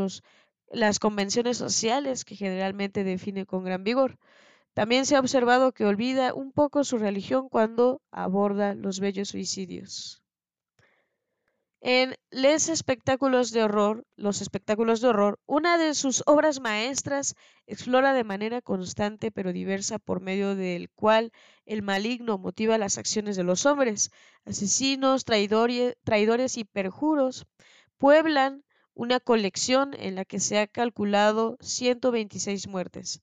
[0.71, 4.17] las convenciones sociales que generalmente define con gran vigor.
[4.73, 10.22] También se ha observado que olvida un poco su religión cuando aborda los bellos suicidios.
[11.85, 17.35] En Les espectáculos de horror, los espectáculos de horror, una de sus obras maestras
[17.67, 21.33] explora de manera constante pero diversa por medio del cual
[21.65, 24.11] el maligno motiva las acciones de los hombres.
[24.45, 27.47] Asesinos, traidores, traidores y perjuros
[27.97, 28.63] pueblan
[28.93, 33.21] una colección en la que se ha calculado 126 muertes.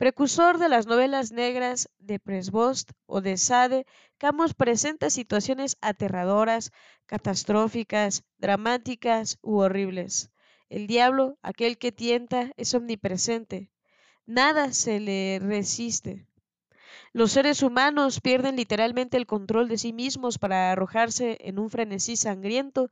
[0.00, 3.84] Precursor de las novelas negras de Presbost o de Sade,
[4.16, 6.72] Camus presenta situaciones aterradoras,
[7.04, 10.30] catastróficas, dramáticas u horribles.
[10.70, 13.70] El diablo, aquel que tienta, es omnipresente.
[14.24, 16.26] Nada se le resiste.
[17.12, 22.16] Los seres humanos pierden literalmente el control de sí mismos para arrojarse en un frenesí
[22.16, 22.88] sangriento,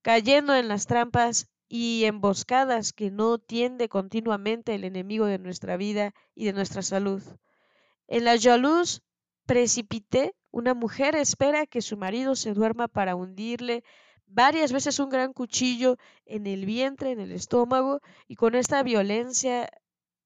[0.00, 6.14] cayendo en las trampas y emboscadas que no tiende continuamente el enemigo de nuestra vida
[6.34, 7.22] y de nuestra salud.
[8.06, 9.02] En la Jalouse
[9.46, 13.82] precipité, una mujer espera que su marido se duerma para hundirle
[14.26, 19.68] varias veces un gran cuchillo en el vientre, en el estómago, y con esta violencia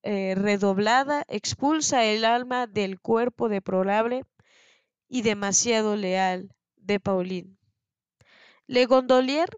[0.02, 4.24] eh, redoblada expulsa el alma del cuerpo deplorable
[5.08, 7.56] y demasiado leal de Pauline.
[8.66, 9.50] Le Gondolier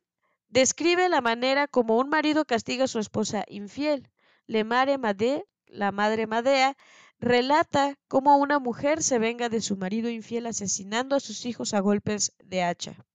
[0.53, 4.11] describe la manera como un marido castiga a su esposa infiel.
[4.47, 6.77] Le Mare Madé, la madre Madea,
[7.19, 11.81] relata cómo una mujer se venga de su marido infiel asesinando a sus hijos a
[11.81, 13.07] golpes de hacha.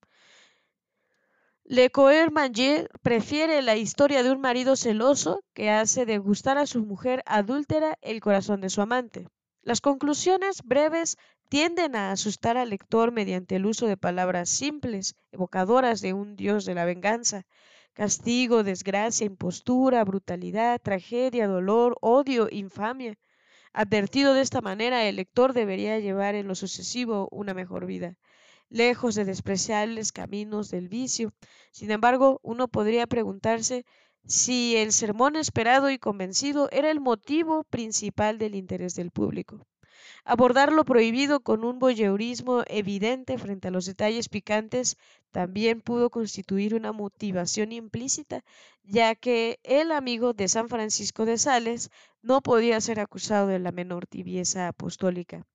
[1.63, 6.83] Le Coeur Manger prefiere la historia de un marido celoso que hace degustar a su
[6.83, 9.27] mujer adúltera el corazón de su amante.
[9.67, 11.17] Las conclusiones breves
[11.49, 16.63] tienden a asustar al lector mediante el uso de palabras simples, evocadoras de un dios
[16.63, 17.43] de la venganza.
[17.91, 23.15] Castigo, desgracia, impostura, brutalidad, tragedia, dolor, odio, infamia.
[23.73, 28.15] Advertido de esta manera, el lector debería llevar en lo sucesivo una mejor vida,
[28.69, 31.33] lejos de despreciables caminos del vicio.
[31.71, 33.83] Sin embargo, uno podría preguntarse
[34.27, 39.65] si el sermón esperado y convencido era el motivo principal del interés del público.
[40.25, 44.97] Abordar lo prohibido con un voyeurismo evidente frente a los detalles picantes
[45.31, 48.43] también pudo constituir una motivación implícita,
[48.83, 51.89] ya que el amigo de San Francisco de Sales
[52.21, 55.45] no podía ser acusado de la menor tibieza apostólica.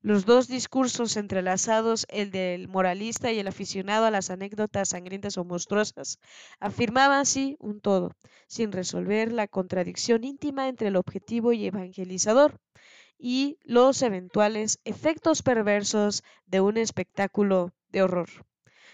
[0.00, 5.44] Los dos discursos entrelazados, el del moralista y el aficionado a las anécdotas sangrientas o
[5.44, 6.20] monstruosas,
[6.60, 8.12] afirmaban así un todo,
[8.46, 12.60] sin resolver la contradicción íntima entre el objetivo y evangelizador
[13.18, 18.47] y los eventuales efectos perversos de un espectáculo de horror.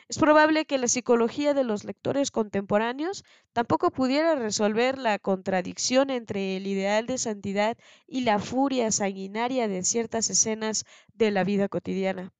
[0.08, 6.56] Es probable que la psicología de los lectores contemporáneos tampoco pudiera resolver la contradicción entre
[6.56, 7.76] el ideal de santidad
[8.06, 10.84] y la furia sanguinaria de ciertas escenas
[11.14, 12.32] de la vida cotidiana.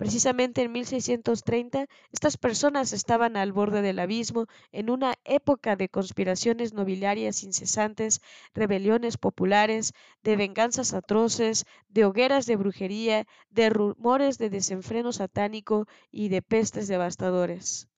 [0.00, 6.72] Precisamente en 1630, estas personas estaban al borde del abismo en una época de conspiraciones
[6.72, 8.22] nobiliarias incesantes,
[8.54, 9.92] rebeliones populares,
[10.22, 16.88] de venganzas atroces, de hogueras de brujería, de rumores de desenfreno satánico y de pestes
[16.88, 17.90] devastadores.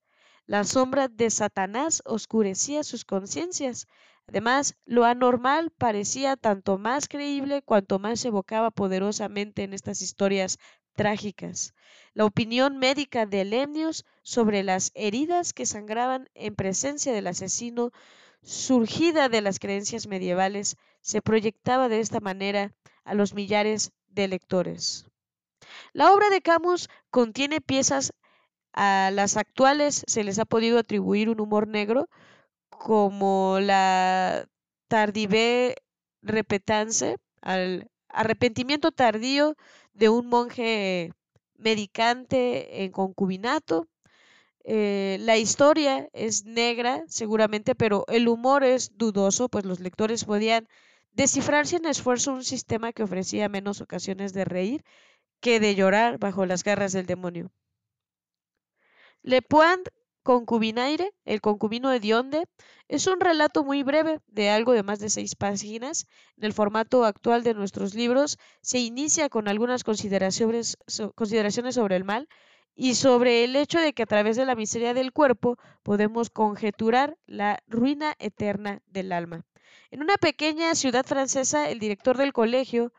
[0.47, 3.87] La sombra de Satanás oscurecía sus conciencias.
[4.27, 10.59] Además, lo anormal parecía tanto más creíble cuanto más se evocaba poderosamente en estas historias
[10.95, 11.75] trágicas.
[12.15, 17.91] La opinión médica de Lemnius sobre las heridas que sangraban en presencia del asesino,
[18.43, 22.75] surgida de las creencias medievales, se proyectaba de esta manera
[23.05, 25.07] a los millares de lectores.
[25.93, 28.13] La obra de Camus contiene piezas
[28.73, 32.09] a las actuales se les ha podido atribuir un humor negro,
[32.71, 34.49] como la
[34.89, 35.77] tardive
[36.23, 39.57] repetance, al arrepentimiento tardío
[39.95, 41.13] de un monje
[41.57, 43.89] medicante en concubinato.
[44.65, 50.69] Eh, la historia es negra, seguramente, pero el humor es dudoso, pues los lectores podían
[51.13, 54.85] descifrar sin esfuerzo un sistema que ofrecía menos ocasiones de reír
[55.41, 57.51] que de llorar bajo las garras del demonio.
[59.23, 59.89] Le Point
[60.23, 62.47] Concubinaire, el concubino de Dionde,
[62.89, 66.07] es un relato muy breve, de algo de más de seis páginas.
[66.37, 70.77] En el formato actual de nuestros libros se inicia con algunas consideraciones,
[71.17, 72.29] consideraciones sobre el mal
[72.75, 77.17] y sobre el hecho de que a través de la miseria del cuerpo podemos conjeturar
[77.27, 79.45] la ruina eterna del alma.
[79.91, 82.93] En una pequeña ciudad francesa, el director del colegio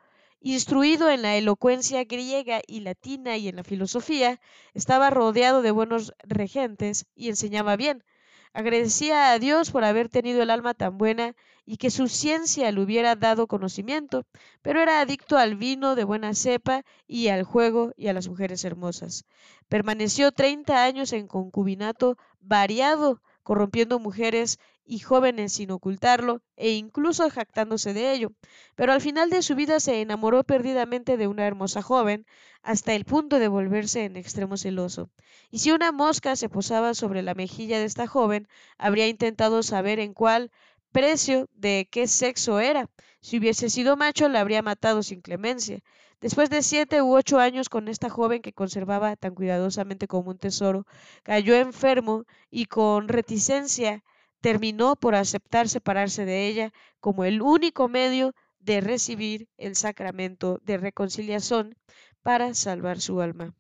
[0.45, 4.41] Instruido en la elocuencia griega y latina y en la filosofía,
[4.73, 8.03] estaba rodeado de buenos regentes y enseñaba bien.
[8.51, 11.33] Agradecía a Dios por haber tenido el alma tan buena
[11.65, 14.25] y que su ciencia le hubiera dado conocimiento,
[14.61, 18.65] pero era adicto al vino de buena cepa y al juego y a las mujeres
[18.65, 19.23] hermosas.
[19.69, 27.93] Permaneció treinta años en concubinato variado, corrompiendo mujeres y jóvenes sin ocultarlo e incluso jactándose
[27.93, 28.31] de ello,
[28.75, 32.25] pero al final de su vida se enamoró perdidamente de una hermosa joven
[32.61, 35.09] hasta el punto de volverse en extremo celoso.
[35.51, 39.99] Y si una mosca se posaba sobre la mejilla de esta joven, habría intentado saber
[39.99, 40.51] en cuál
[40.91, 42.89] precio de qué sexo era.
[43.19, 45.79] Si hubiese sido macho, la habría matado sin clemencia.
[46.21, 50.37] Después de siete u ocho años con esta joven que conservaba tan cuidadosamente como un
[50.37, 50.85] tesoro,
[51.23, 54.03] cayó enfermo y con reticencia
[54.43, 60.75] terminó por aceptar separarse de ella como el único medio de recibir el sacramento de
[60.75, 61.77] reconciliación
[62.21, 63.55] para salvar su alma.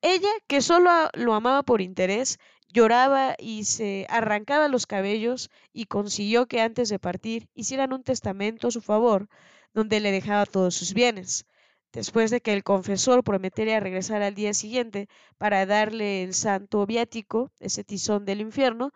[0.00, 6.46] Ella, que solo lo amaba por interés, lloraba y se arrancaba los cabellos y consiguió
[6.46, 9.28] que antes de partir hicieran un testamento a su favor,
[9.74, 11.44] donde le dejaba todos sus bienes.
[11.92, 15.08] Después de que el confesor prometiera regresar al día siguiente
[15.38, 18.92] para darle el santo viático, ese tizón del infierno,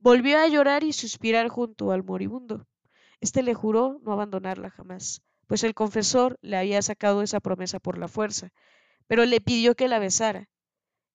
[0.00, 2.66] volvió a llorar y suspirar junto al moribundo.
[3.20, 7.98] Este le juró no abandonarla jamás, pues el confesor le había sacado esa promesa por
[7.98, 8.50] la fuerza,
[9.06, 10.48] pero le pidió que la besara.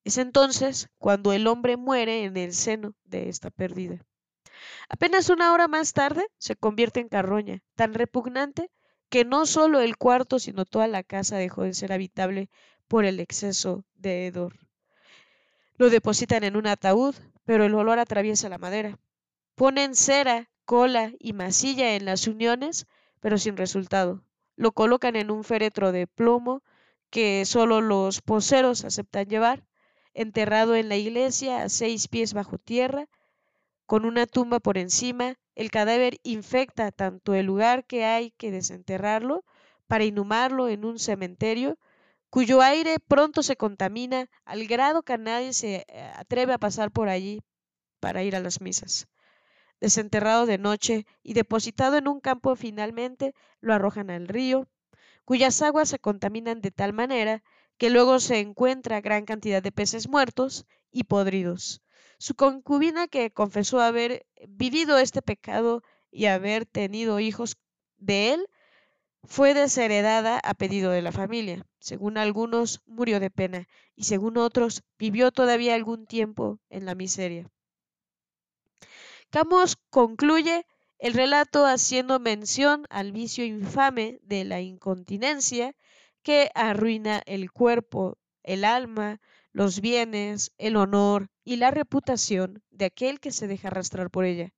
[0.03, 4.05] Es entonces cuando el hombre muere en el seno de esta pérdida.
[4.88, 8.69] Apenas una hora más tarde se convierte en carroña, tan repugnante
[9.09, 12.49] que no solo el cuarto, sino toda la casa dejó de ser habitable
[12.88, 14.53] por el exceso de hedor.
[15.77, 17.15] Lo depositan en un ataúd,
[17.46, 19.00] pero el olor atraviesa la madera.
[19.56, 22.88] Ponen cera, cola y masilla en las uniones,
[23.20, 24.24] pero sin resultado.
[24.56, 26.64] Lo colocan en un féretro de plomo
[27.10, 29.66] que solo los poseros aceptan llevar,
[30.14, 33.08] enterrado en la iglesia a seis pies bajo tierra,
[33.86, 39.46] con una tumba por encima, el cadáver infecta tanto el lugar que hay que desenterrarlo
[39.88, 41.78] para inhumarlo en un cementerio,
[42.36, 47.07] cuyo aire pronto se contamina al grado que nadie se eh, atreve a pasar por
[47.07, 47.41] allí
[48.01, 49.07] para ir a las misas.
[49.79, 54.67] Desenterrado de noche y depositado en un campo finalmente, lo arrojan al río,
[55.23, 57.41] cuyas aguas se contaminan de tal manera
[57.77, 61.83] que luego se encuentra gran cantidad de peces muertos y podridos,
[62.17, 67.55] su concubina que confesó haber vivido este pecado y haber tenido hijos
[67.95, 68.45] de él,
[69.28, 71.65] fue desheredada a pedido de la familia.
[71.80, 77.49] Según algunos, murió de pena y según otros, vivió todavía algún tiempo en la miseria.
[79.30, 80.65] Camus concluye
[80.97, 85.76] el relato haciendo mención al vicio infame de la incontinencia
[86.23, 89.19] que arruina el cuerpo, el alma,
[89.51, 94.55] los bienes, el honor y la reputación de aquel que se deja arrastrar por ella.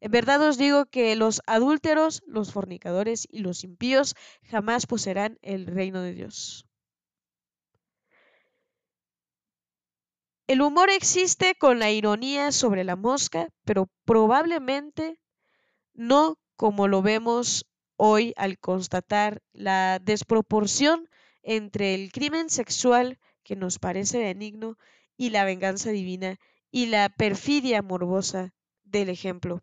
[0.00, 5.66] En verdad os digo que los adúlteros, los fornicadores y los impíos jamás poseerán el
[5.66, 6.66] reino de Dios.
[10.46, 15.18] El humor existe con la ironía sobre la mosca, pero probablemente
[15.92, 17.66] no como lo vemos
[17.96, 21.08] hoy al constatar la desproporción
[21.42, 24.78] entre el crimen sexual que nos parece benigno
[25.16, 26.38] y la venganza divina
[26.70, 29.62] y la perfidia morbosa del ejemplo.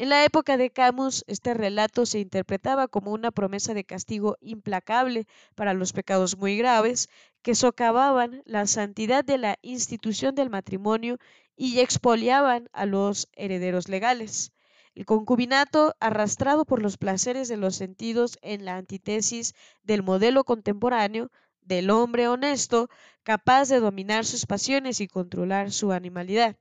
[0.00, 5.26] En la época de Camus, este relato se interpretaba como una promesa de castigo implacable
[5.56, 7.08] para los pecados muy graves
[7.42, 11.18] que socavaban la santidad de la institución del matrimonio
[11.56, 14.52] y expoliaban a los herederos legales.
[14.94, 21.32] El concubinato, arrastrado por los placeres de los sentidos en la antítesis del modelo contemporáneo,
[21.60, 22.88] del hombre honesto,
[23.24, 26.56] capaz de dominar sus pasiones y controlar su animalidad.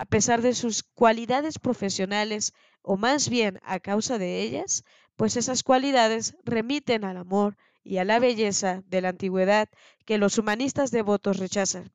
[0.00, 4.82] A pesar de sus cualidades profesionales, o más bien a causa de ellas,
[5.14, 9.68] pues esas cualidades remiten al amor y a la belleza de la antigüedad
[10.06, 11.92] que los humanistas devotos rechazan.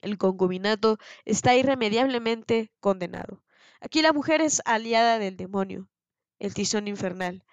[0.00, 0.96] El concubinato
[1.26, 3.44] está irremediablemente condenado.
[3.82, 5.90] Aquí la mujer es aliada del demonio,
[6.38, 7.44] el tizón infernal,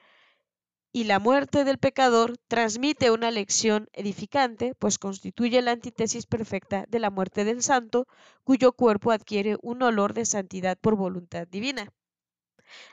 [0.97, 6.97] y la muerte del pecador transmite una lección edificante, pues constituye la antítesis perfecta de
[6.97, 8.07] la muerte del santo,
[8.43, 11.93] cuyo cuerpo adquiere un olor de santidad por voluntad divina.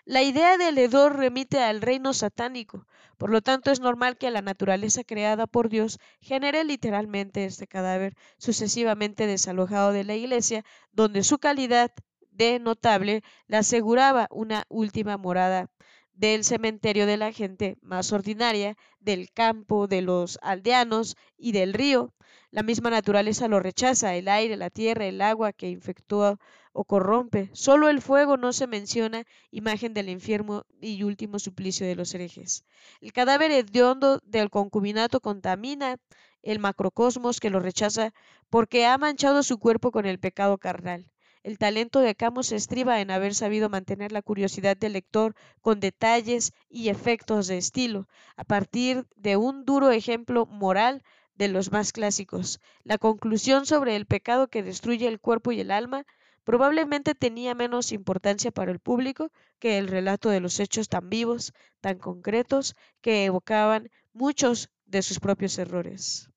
[0.04, 2.86] La idea del hedor remite al reino satánico,
[3.16, 8.14] por lo tanto es normal que la naturaleza creada por Dios genere literalmente este cadáver
[8.36, 11.90] sucesivamente desalojado de la iglesia, donde su calidad
[12.30, 15.70] de notable le aseguraba una última morada
[16.14, 22.14] del cementerio de la gente más ordinaria, del campo, de los aldeanos y del río.
[22.50, 26.38] La misma naturaleza lo rechaza, el aire, la tierra, el agua que infectúa
[26.72, 27.50] o corrompe.
[27.52, 32.64] Solo el fuego no se menciona, imagen del infierno y último suplicio de los herejes.
[33.00, 35.96] El cadáver hediondo del concubinato contamina
[36.42, 38.12] el macrocosmos que lo rechaza
[38.50, 41.10] porque ha manchado su cuerpo con el pecado carnal.
[41.44, 46.54] El talento de Camus estriba en haber sabido mantener la curiosidad del lector con detalles
[46.70, 51.02] y efectos de estilo, a partir de un duro ejemplo moral
[51.34, 52.60] de los más clásicos.
[52.82, 56.06] La conclusión sobre el pecado que destruye el cuerpo y el alma
[56.44, 61.52] probablemente tenía menos importancia para el público que el relato de los hechos tan vivos,
[61.82, 66.30] tan concretos, que evocaban muchos de sus propios errores.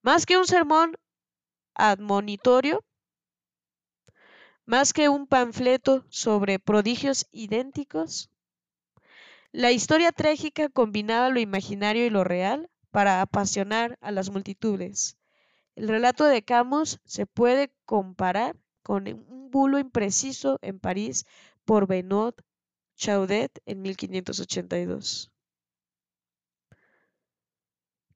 [0.00, 0.96] Más que un sermón
[1.74, 2.84] admonitorio,
[4.72, 8.30] más que un panfleto sobre prodigios idénticos.
[9.50, 15.18] La historia trágica combinaba lo imaginario y lo real para apasionar a las multitudes.
[15.76, 21.26] El relato de Camus se puede comparar con un bulo impreciso en París
[21.66, 22.40] por Benoit
[22.96, 25.31] Chaudet en 1582.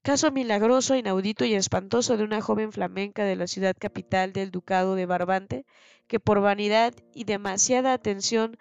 [0.07, 4.95] Caso milagroso, inaudito y espantoso de una joven flamenca de la ciudad capital del ducado
[4.95, 5.65] de Barbante,
[6.07, 8.57] que por vanidad y demasiada atención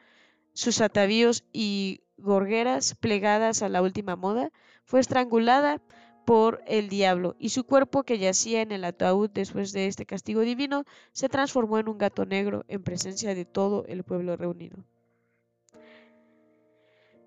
[0.55, 4.51] sus atavíos y gorgueras plegadas a la última moda,
[4.83, 5.81] fue estrangulada
[6.25, 10.41] por el diablo, y su cuerpo que yacía en el ataúd después de este castigo
[10.41, 10.83] divino,
[11.13, 14.79] se transformó en un gato negro en presencia de todo el pueblo reunido.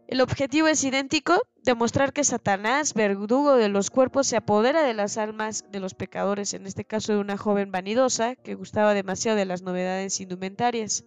[0.09, 5.19] El objetivo es idéntico, demostrar que Satanás, verdugo de los cuerpos, se apodera de las
[5.19, 9.45] almas de los pecadores, en este caso de una joven vanidosa que gustaba demasiado de
[9.45, 11.05] las novedades indumentarias.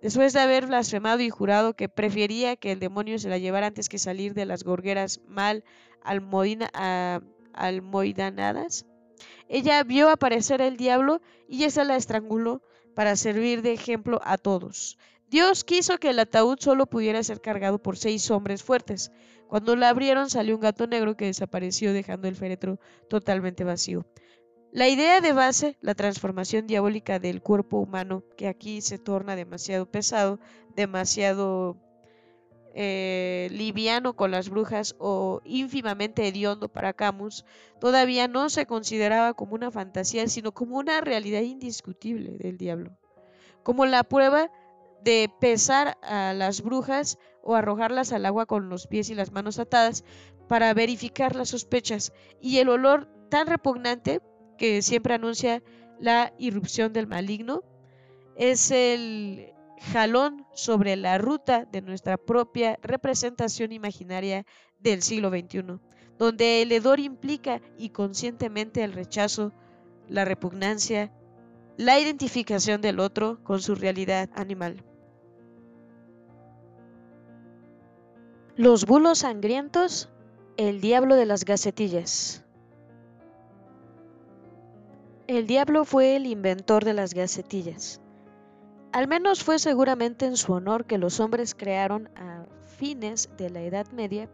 [0.00, 3.88] Después de haber blasfemado y jurado que prefería que el demonio se la llevara antes
[3.88, 5.62] que salir de las gorgueras mal
[6.02, 8.86] almoidanadas,
[9.48, 12.60] ella vio aparecer el diablo y esa la estranguló
[12.96, 14.98] para servir de ejemplo a todos.
[15.32, 19.10] Dios quiso que el ataúd solo pudiera ser cargado por seis hombres fuertes.
[19.48, 22.78] Cuando la abrieron salió un gato negro que desapareció dejando el féretro
[23.08, 24.04] totalmente vacío.
[24.72, 29.90] La idea de base, la transformación diabólica del cuerpo humano, que aquí se torna demasiado
[29.90, 30.38] pesado,
[30.76, 31.78] demasiado
[32.74, 37.46] eh, liviano con las brujas o ínfimamente hediondo para Camus,
[37.80, 42.98] todavía no se consideraba como una fantasía, sino como una realidad indiscutible del diablo.
[43.62, 44.50] Como la prueba
[45.04, 49.58] de pesar a las brujas o arrojarlas al agua con los pies y las manos
[49.58, 50.04] atadas
[50.48, 54.20] para verificar las sospechas y el olor tan repugnante
[54.58, 55.62] que siempre anuncia
[55.98, 57.62] la irrupción del maligno,
[58.36, 59.52] es el
[59.92, 64.44] jalón sobre la ruta de nuestra propia representación imaginaria
[64.78, 65.80] del siglo XXI,
[66.18, 69.52] donde el hedor implica y conscientemente el rechazo,
[70.08, 71.12] la repugnancia,
[71.76, 74.84] la identificación del otro con su realidad animal.
[78.56, 80.10] Los bulos sangrientos,
[80.58, 82.44] el diablo de las gacetillas.
[85.26, 88.02] El diablo fue el inventor de las gacetillas.
[88.92, 93.62] Al menos fue seguramente en su honor que los hombres crearon a fines de la
[93.62, 94.28] Edad Media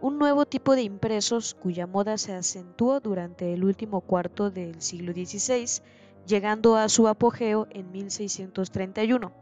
[0.00, 5.12] un nuevo tipo de impresos cuya moda se acentuó durante el último cuarto del siglo
[5.12, 5.82] XVI,
[6.28, 9.32] llegando a su apogeo en 1631,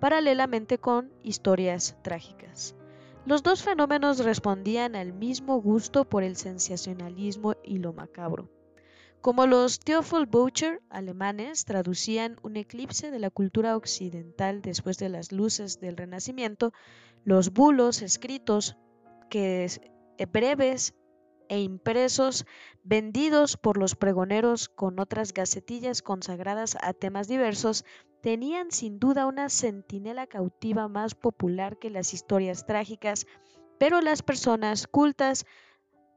[0.00, 2.74] paralelamente con historias trágicas.
[3.26, 8.48] Los dos fenómenos respondían al mismo gusto por el sensacionalismo y lo macabro.
[9.20, 15.30] Como los Theophil Boucher alemanes traducían un eclipse de la cultura occidental después de las
[15.30, 16.72] luces del Renacimiento,
[17.24, 18.78] los bulos escritos,
[19.28, 19.66] que
[20.16, 20.94] eh, breves
[21.50, 22.46] e impresos,
[22.84, 27.84] vendidos por los pregoneros con otras gacetillas consagradas a temas diversos,
[28.22, 33.26] tenían sin duda una centinela cautiva más popular que las historias trágicas,
[33.78, 35.44] pero las personas cultas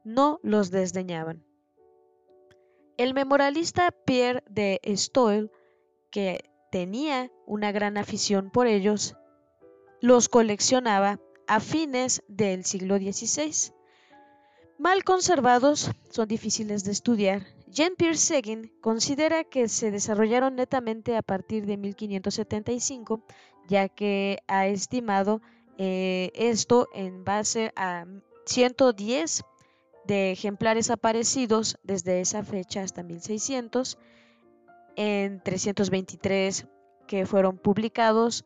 [0.04, 1.44] no los desdeñaban.
[2.96, 5.50] El memorialista Pierre de Stoel,
[6.12, 9.16] que tenía una gran afición por ellos,
[10.00, 11.18] los coleccionaba
[11.48, 13.73] a fines del siglo XVI.
[14.78, 17.46] Mal conservados, son difíciles de estudiar.
[17.68, 23.22] Jean-Pierre Seguin considera que se desarrollaron netamente a partir de 1575,
[23.68, 25.40] ya que ha estimado
[25.78, 28.04] eh, esto en base a
[28.46, 29.44] 110
[30.06, 33.96] de ejemplares aparecidos desde esa fecha hasta 1600,
[34.96, 36.66] en 323
[37.06, 38.44] que fueron publicados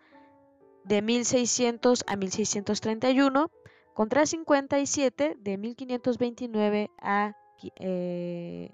[0.85, 3.51] de 1600 a 1631,
[3.99, 7.35] contra 57 de 1529 a,
[7.81, 8.71] eh,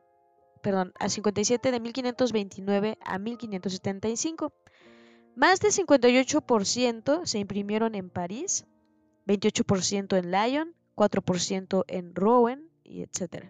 [0.61, 4.53] perdón, a 57 de 1529 a 1575.
[5.35, 8.66] Más de 58% se imprimieron en París,
[9.27, 13.47] 28% en Lyon, 4% en Rouen, y etc.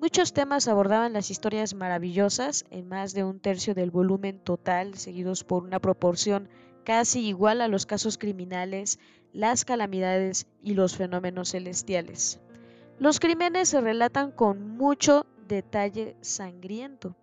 [0.00, 5.44] Muchos temas abordaban las historias maravillosas en más de un tercio del volumen total, seguidos
[5.44, 6.48] por una proporción
[6.88, 8.98] casi igual a los casos criminales,
[9.34, 12.40] las calamidades y los fenómenos celestiales.
[12.98, 17.14] Los crímenes se relatan con mucho detalle sangriento.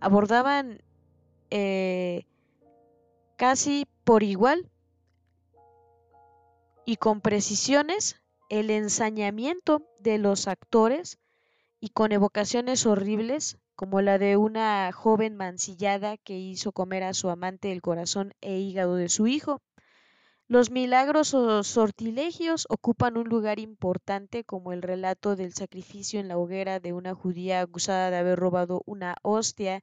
[0.00, 0.80] Abordaban
[1.50, 2.24] eh,
[3.36, 4.70] casi por igual
[6.86, 8.16] y con precisiones
[8.48, 11.18] el ensañamiento de los actores
[11.80, 17.30] y con evocaciones horribles como la de una joven mancillada que hizo comer a su
[17.30, 19.62] amante el corazón e hígado de su hijo.
[20.48, 26.38] Los milagros o sortilegios ocupan un lugar importante como el relato del sacrificio en la
[26.38, 29.80] hoguera de una judía acusada de haber robado una hostia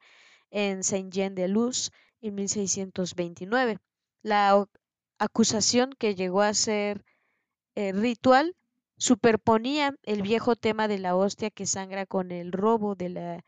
[0.52, 3.78] en Saint-Jean-de-Luz en 1629.
[4.24, 4.68] La
[5.20, 7.06] acusación que llegó a ser
[7.76, 8.58] eh, ritual
[8.98, 13.46] superponía el viejo tema de la hostia que sangra con el robo de la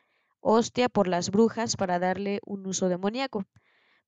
[0.49, 3.43] hostia por las brujas para darle un uso demoníaco.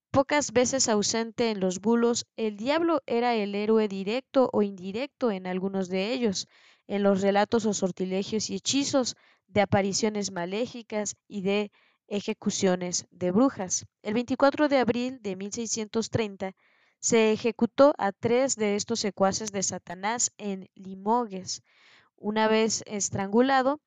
[0.10, 5.48] Pocas veces ausente en los bulos, el diablo era el héroe directo o indirecto en
[5.48, 6.48] algunos de ellos,
[6.88, 9.18] en los relatos o sortilegios y hechizos
[9.48, 11.72] de apariciones maléficas y de
[12.08, 13.86] ejecuciones de brujas.
[14.02, 16.56] El 24 de abril de 1630
[17.00, 21.64] se ejecutó a tres de estos secuaces de Satanás en Limoges.
[22.16, 23.82] Una vez estrangulado,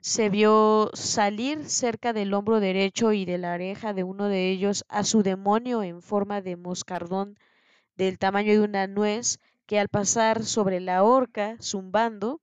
[0.00, 4.84] se vio salir cerca del hombro derecho y de la oreja de uno de ellos
[4.88, 7.36] a su demonio en forma de moscardón
[7.96, 12.40] del tamaño de una nuez que al pasar sobre la horca, zumbando,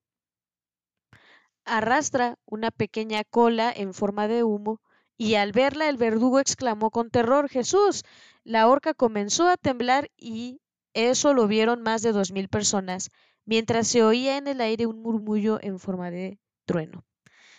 [1.63, 4.81] arrastra una pequeña cola en forma de humo
[5.17, 8.03] y al verla el verdugo exclamó con terror Jesús.
[8.43, 10.61] La horca comenzó a temblar y
[10.93, 13.09] eso lo vieron más de dos mil personas,
[13.45, 17.03] mientras se oía en el aire un murmullo en forma de trueno.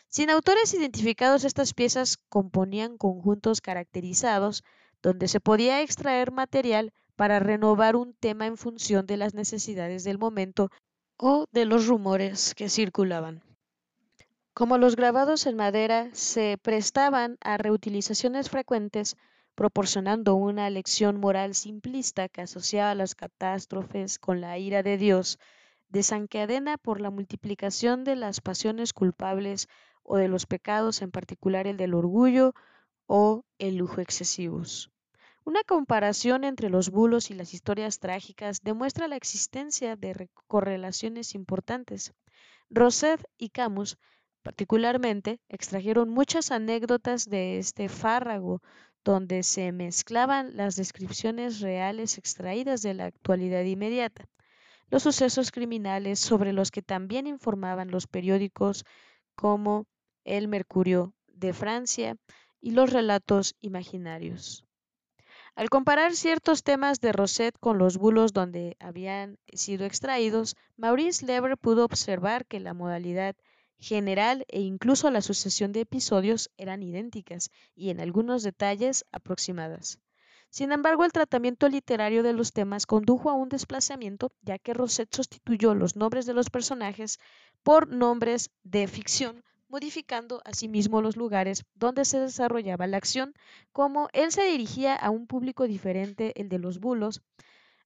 [0.08, 4.64] Sin autores identificados, estas piezas componían conjuntos caracterizados
[5.02, 10.18] donde se podía extraer material para renovar un tema en función de las necesidades del
[10.18, 10.70] momento
[11.18, 13.42] o de los rumores que circulaban.
[14.54, 19.16] Como los grabados en madera se prestaban a reutilizaciones frecuentes,
[19.54, 25.38] proporcionando una lección moral simplista que asociaba las catástrofes con la ira de Dios,
[25.88, 29.68] desencadena por la multiplicación de las pasiones culpables
[30.06, 32.54] o de los pecados, en particular el del orgullo
[33.06, 34.90] o el lujo excesivos.
[35.44, 42.12] Una comparación entre los bulos y las historias trágicas demuestra la existencia de correlaciones importantes.
[42.68, 43.96] Rosset y Camus,
[44.42, 48.60] particularmente, extrajeron muchas anécdotas de este fárrago,
[49.04, 54.28] donde se mezclaban las descripciones reales extraídas de la actualidad inmediata,
[54.90, 58.84] los sucesos criminales sobre los que también informaban los periódicos
[59.36, 59.86] como
[60.26, 62.16] el Mercurio de Francia
[62.60, 64.66] y los relatos imaginarios.
[65.54, 71.56] Al comparar ciertos temas de Rosette con los bulos donde habían sido extraídos, Maurice Lever
[71.56, 73.36] pudo observar que la modalidad
[73.78, 79.98] general e incluso la sucesión de episodios eran idénticas y en algunos detalles aproximadas.
[80.50, 85.14] Sin embargo, el tratamiento literario de los temas condujo a un desplazamiento, ya que Rosette
[85.14, 87.18] sustituyó los nombres de los personajes
[87.62, 93.34] por nombres de ficción modificando asimismo los lugares donde se desarrollaba la acción,
[93.72, 97.22] como él se dirigía a un público diferente, el de los bulos,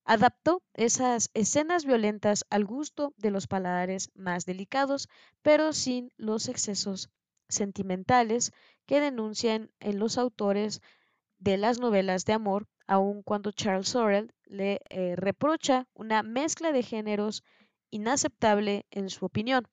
[0.04, 5.08] adaptó esas escenas violentas al gusto de los paladares más delicados,
[5.42, 7.10] pero sin los excesos
[7.48, 8.52] sentimentales
[8.86, 10.80] que denuncian en los autores
[11.38, 16.82] de las novelas de amor, aun cuando Charles Sorrell le eh, reprocha una mezcla de
[16.82, 17.42] géneros
[17.90, 19.66] inaceptable en su opinión.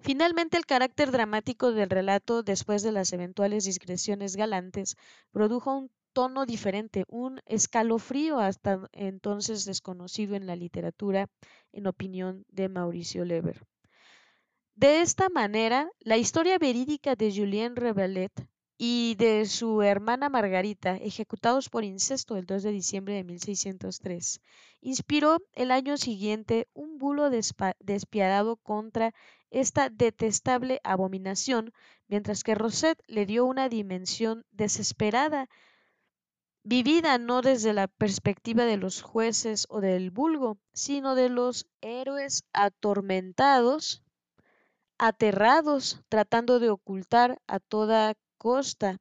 [0.00, 4.96] Finalmente, el carácter dramático del relato, después de las eventuales discreciones galantes,
[5.32, 11.28] produjo un tono diferente, un escalofrío hasta entonces desconocido en la literatura,
[11.72, 13.64] en opinión de Mauricio Lever.
[14.74, 18.32] De esta manera, la historia verídica de Julien Revelet
[18.78, 24.40] y de su hermana Margarita, ejecutados por incesto el 2 de diciembre de 1603,
[24.80, 27.28] inspiró el año siguiente un bulo
[27.80, 29.12] despiadado contra
[29.50, 31.72] esta detestable abominación,
[32.06, 35.48] mientras que Rosette le dio una dimensión desesperada,
[36.64, 42.44] vivida no desde la perspectiva de los jueces o del vulgo, sino de los héroes
[42.52, 44.02] atormentados,
[44.98, 48.98] aterrados, tratando de ocultar a toda costa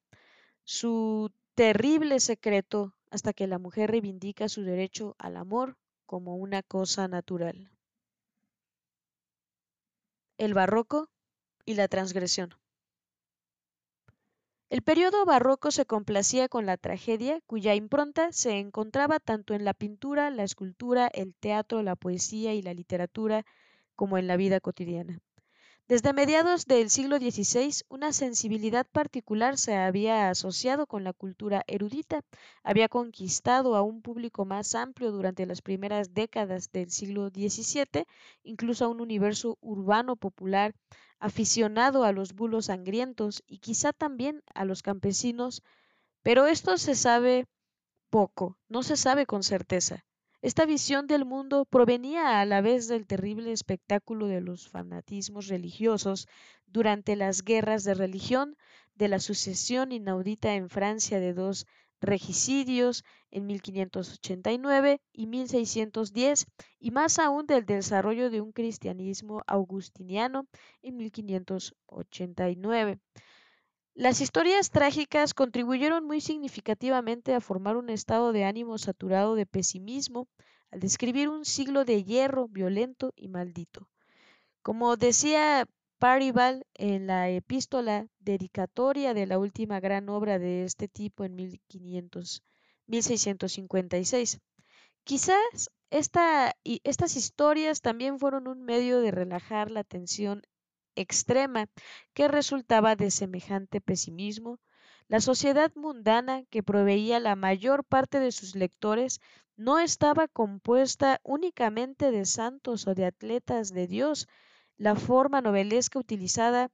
[0.63, 7.07] su terrible secreto hasta que la mujer reivindica su derecho al amor como una cosa
[7.07, 7.69] natural.
[10.37, 11.09] El barroco
[11.65, 12.53] y la transgresión.
[14.69, 19.73] El periodo barroco se complacía con la tragedia, cuya impronta se encontraba tanto en la
[19.73, 23.45] pintura, la escultura, el teatro, la poesía y la literatura,
[23.95, 25.21] como en la vida cotidiana.
[25.87, 32.23] Desde mediados del siglo XVI, una sensibilidad particular se había asociado con la cultura erudita,
[32.61, 38.05] había conquistado a un público más amplio durante las primeras décadas del siglo XVII,
[38.43, 40.75] incluso a un universo urbano popular
[41.19, 45.63] aficionado a los bulos sangrientos y quizá también a los campesinos,
[46.21, 47.45] pero esto se sabe
[48.09, 50.06] poco, no se sabe con certeza.
[50.43, 56.27] Esta visión del mundo provenía a la vez del terrible espectáculo de los fanatismos religiosos
[56.67, 58.55] durante las guerras de religión,
[58.93, 61.65] de la sucesión inaudita en Francia de dos
[62.01, 66.45] regicidios en 1589 y 1610
[66.79, 70.45] y más aún del desarrollo de un cristianismo augustiniano
[70.83, 72.99] en 1589.
[73.99, 80.27] Las historias trágicas contribuyeron muy significativamente a formar un estado de ánimo saturado de pesimismo,
[80.69, 83.89] al describir un siglo de hierro violento y maldito.
[84.61, 85.67] Como decía
[85.97, 92.43] Paribal en la epístola dedicatoria de la última gran obra de este tipo en 1500,
[92.85, 94.39] 1656.
[95.05, 100.43] Quizás estas historias también fueron un medio de relajar la tensión
[100.97, 101.67] extrema
[102.13, 104.59] que resultaba de semejante pesimismo,
[105.07, 109.21] la sociedad mundana que proveía la mayor parte de sus lectores
[109.55, 114.27] no estaba compuesta únicamente de santos o de atletas de Dios.
[114.77, 116.69] La forma novelesca utilizada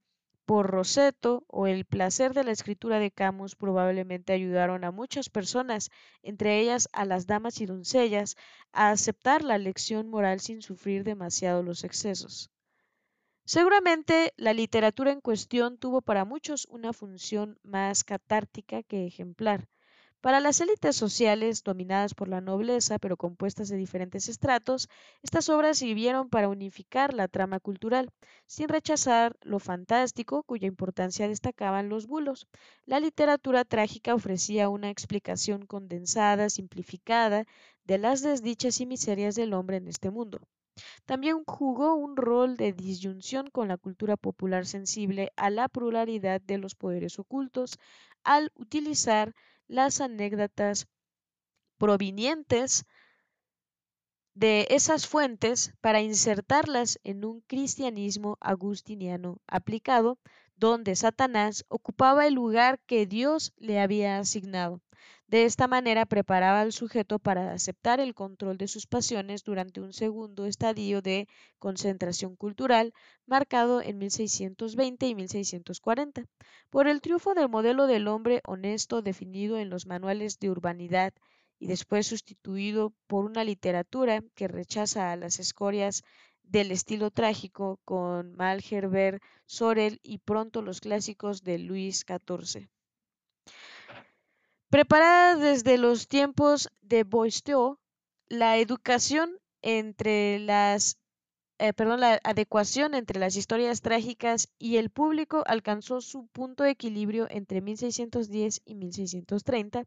[0.46, 5.90] por Rosetto o el placer de la escritura de Camus probablemente ayudaron a muchas personas,
[6.22, 8.36] entre ellas a las damas y doncellas,
[8.74, 12.53] a aceptar la lección moral sin sufrir demasiado los excesos.
[13.46, 19.70] Seguramente la literatura en cuestión tuvo para muchos una función más catártica que ejemplar.
[20.22, 24.90] Para las élites sociales, dominadas por la nobleza, pero compuestas de diferentes estratos,
[25.22, 28.10] estas obras sirvieron para unificar la trama cultural,
[28.46, 32.48] sin rechazar lo fantástico, cuya importancia destacaban los bulos.
[32.86, 37.46] La literatura trágica ofrecía una explicación condensada, simplificada,
[37.86, 40.42] de las desdichas y miserias del hombre en este mundo.
[41.06, 46.58] También jugó un rol de disyunción con la cultura popular sensible a la pluralidad de
[46.58, 47.78] los poderes ocultos
[48.24, 49.34] al utilizar
[49.68, 50.88] las anécdotas
[51.78, 52.86] provenientes
[54.36, 60.18] de esas fuentes para insertarlas en un cristianismo agustiniano aplicado,
[60.56, 64.82] donde Satanás ocupaba el lugar que Dios le había asignado.
[65.28, 69.92] De esta manera preparaba al sujeto para aceptar el control de sus pasiones durante un
[69.92, 71.28] segundo estadio de
[71.60, 72.94] concentración cultural
[73.26, 76.26] marcado en 1620 y 1640
[76.70, 81.14] por el triunfo del modelo del hombre honesto definido en los manuales de urbanidad
[81.58, 86.04] y después sustituido por una literatura que rechaza a las escorias
[86.44, 92.70] del estilo trágico con Malherbe, Sorel y pronto los clásicos de Luis XIV.
[94.70, 97.80] Preparada desde los tiempos de Boisteau,
[98.28, 100.98] la educación entre las
[101.60, 106.72] eh, perdón, la adecuación entre las historias trágicas y el público alcanzó su punto de
[106.72, 109.86] equilibrio entre 1610 y 1630,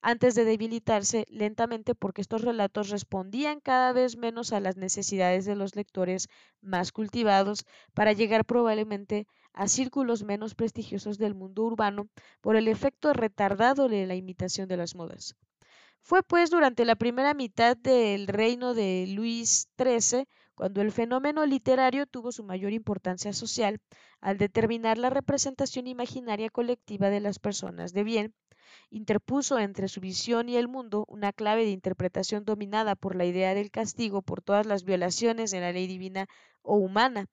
[0.00, 5.56] antes de debilitarse lentamente porque estos relatos respondían cada vez menos a las necesidades de
[5.56, 6.28] los lectores
[6.60, 7.64] más cultivados
[7.94, 12.08] para llegar probablemente a círculos menos prestigiosos del mundo urbano
[12.40, 15.34] por el efecto retardado de la imitación de las modas.
[16.00, 22.04] Fue pues durante la primera mitad del reino de Luis XIII cuando el fenómeno literario
[22.04, 23.80] tuvo su mayor importancia social
[24.20, 28.34] al determinar la representación imaginaria colectiva de las personas de bien,
[28.90, 33.54] interpuso entre su visión y el mundo una clave de interpretación dominada por la idea
[33.54, 36.26] del castigo por todas las violaciones de la ley divina
[36.62, 37.26] o humana,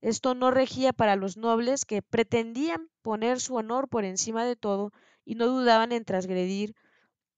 [0.00, 4.90] esto no regía para los nobles que pretendían poner su honor por encima de todo
[5.26, 6.74] y no dudaban en transgredir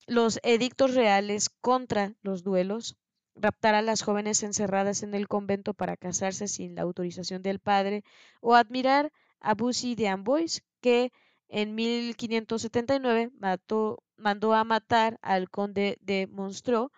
[0.06, 2.96] los edictos reales contra los duelos,
[3.34, 8.04] raptar a las jóvenes encerradas en el convento para casarse sin la autorización del padre,
[8.40, 11.12] o admirar a Bussy de Amboise, que
[11.48, 16.90] en 1579 mató, mandó a matar al conde de Monstreux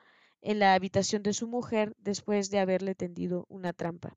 [0.42, 4.16] en la habitación de su mujer después de haberle tendido una trampa.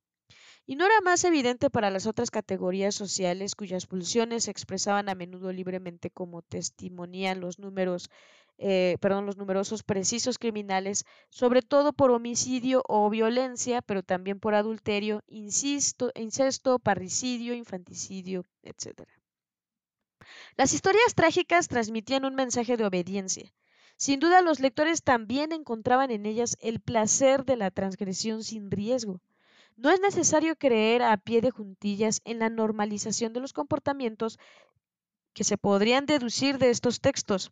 [0.65, 5.15] Y no era más evidente para las otras categorías sociales cuyas pulsiones se expresaban a
[5.15, 8.09] menudo libremente como testimonían los números
[8.60, 14.55] eh, perdón, los numerosos precisos criminales, sobre todo por homicidio o violencia, pero también por
[14.55, 16.12] adulterio, incesto,
[16.80, 19.08] parricidio, infanticidio, etc.
[20.55, 23.53] Las historias trágicas transmitían un mensaje de obediencia.
[23.95, 29.22] Sin duda los lectores también encontraban en ellas el placer de la transgresión sin riesgo
[29.76, 34.39] No es necesario creer a pie de juntillas en la normalización de los comportamientos
[35.34, 37.51] que se podrían deducir de estos textos,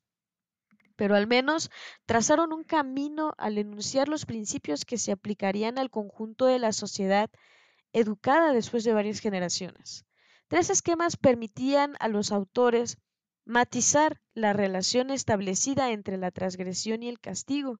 [0.96, 1.70] pero al menos
[2.06, 7.30] trazaron un camino al enunciar los principios que se aplicarían al conjunto de la sociedad
[7.94, 10.06] educada después de varias generaciones.
[10.48, 12.98] Tres esquemas permitían a los autores
[13.46, 17.80] matizar la relación establecida entre la transgresión y el castigo.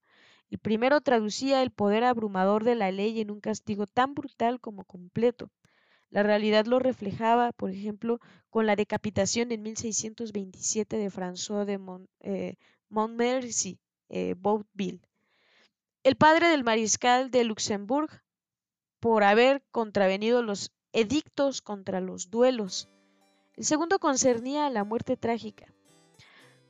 [0.50, 4.86] El primero traducía el poder abrumador de la ley en un castigo tan brutal como
[4.86, 5.52] completo.
[6.10, 11.80] La realidad lo reflejaba, por ejemplo, con la decapitación en 1627 de François de
[12.22, 12.58] eh,
[12.90, 13.80] Montmorency,
[14.10, 14.36] eh,
[16.04, 18.14] el padre del mariscal de Luxemburgo,
[19.00, 22.90] por haber contravenido los edictos contra los duelos.
[23.56, 25.68] El segundo concernía a la muerte trágica,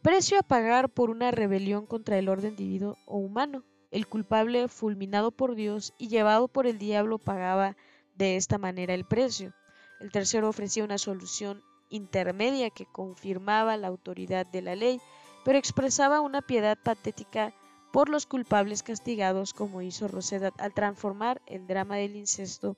[0.02, 3.64] precio a pagar por una rebelión contra el orden divino o humano.
[3.92, 7.78] El culpable, fulminado por Dios y llevado por el diablo, pagaba
[8.16, 9.54] de esta manera el precio.
[10.00, 15.00] El tercero ofrecía una solución intermedia que confirmaba la autoridad de la ley,
[15.46, 17.54] pero expresaba una piedad patética
[17.94, 22.76] por los culpables castigados, como hizo Rosedat al transformar el drama del incesto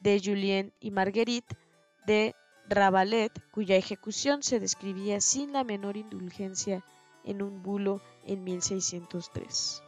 [0.00, 1.56] de Julien y Marguerite
[2.04, 2.34] de
[2.68, 6.84] Rabalet, cuya ejecución se describía sin la menor indulgencia
[7.24, 9.82] en un bulo en 1603.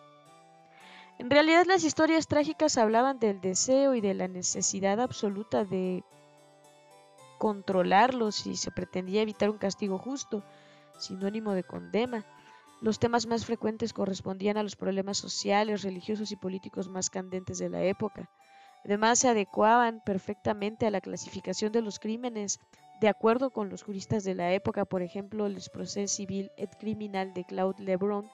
[1.19, 6.05] En realidad las historias trágicas hablaban del deseo y de la necesidad absoluta de
[7.39, 10.45] controlarlos si se pretendía evitar un castigo justo,
[10.99, 12.27] sinónimo de condena.
[12.81, 17.71] Los temas más frecuentes correspondían a los problemas sociales, religiosos y políticos más candentes de
[17.71, 18.31] la época.
[18.85, 22.61] Además, se adecuaban perfectamente a la clasificación de los crímenes
[23.01, 27.33] de acuerdo con los juristas de la época, por ejemplo, el Procès civil et criminal
[27.33, 28.29] de Claude Lebrun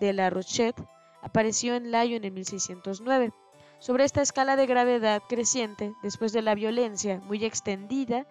[0.00, 0.82] de La Rochette
[1.20, 3.32] apareció en Lyon en 1609.
[3.78, 8.26] Sobre esta escala de gravedad creciente, después de la violencia muy extendida,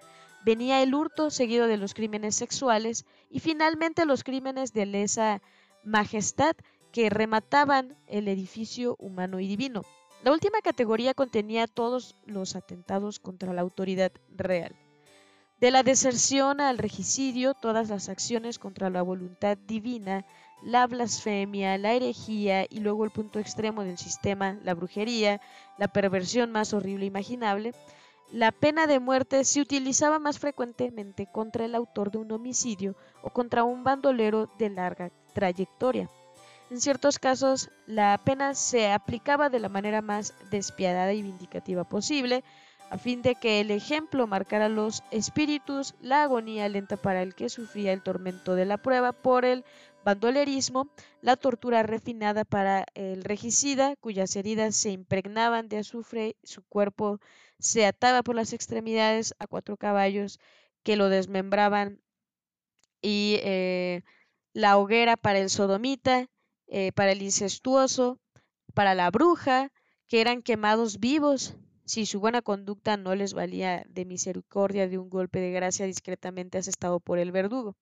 [0.45, 5.41] venía el hurto seguido de los crímenes sexuales y finalmente los crímenes de lesa
[5.83, 6.55] majestad
[6.91, 9.83] que remataban el edificio humano y divino.
[10.23, 14.75] La última categoría contenía todos los atentados contra la autoridad real.
[15.59, 20.25] De la deserción al regicidio, todas las acciones contra la voluntad divina,
[20.61, 25.41] la blasfemia, la herejía y luego el punto extremo del sistema, la brujería,
[25.77, 27.73] la perversión más horrible imaginable,
[28.31, 33.31] la pena de muerte se utilizaba más frecuentemente contra el autor de un homicidio o
[33.31, 36.09] contra un bandolero de larga trayectoria.
[36.69, 42.43] En ciertos casos, la pena se aplicaba de la manera más despiadada y vindicativa posible,
[42.91, 47.49] a fin de que el ejemplo marcara los espíritus, la agonía lenta para el que
[47.49, 49.63] sufría el tormento de la prueba por el
[50.03, 50.89] bandolerismo,
[51.21, 57.19] la tortura refinada para el regicida, cuyas heridas se impregnaban de azufre, su cuerpo
[57.59, 60.39] se ataba por las extremidades a cuatro caballos
[60.83, 62.01] que lo desmembraban
[63.01, 64.03] y eh,
[64.53, 66.27] la hoguera para el sodomita,
[66.67, 68.19] eh, para el incestuoso,
[68.73, 69.71] para la bruja,
[70.07, 75.09] que eran quemados vivos si su buena conducta no les valía de misericordia de un
[75.09, 77.75] golpe de gracia discretamente asestado por el verdugo.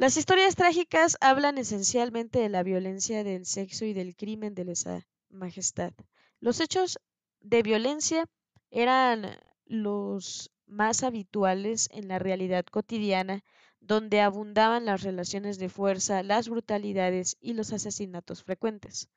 [0.00, 5.06] Las historias trágicas hablan esencialmente de la violencia del sexo y del crimen de lesa
[5.28, 5.92] majestad.
[6.40, 6.98] Los hechos
[7.42, 8.24] de violencia
[8.70, 9.36] eran
[9.66, 13.44] los más habituales en la realidad cotidiana,
[13.78, 19.10] donde abundaban las relaciones de fuerza, las brutalidades y los asesinatos frecuentes.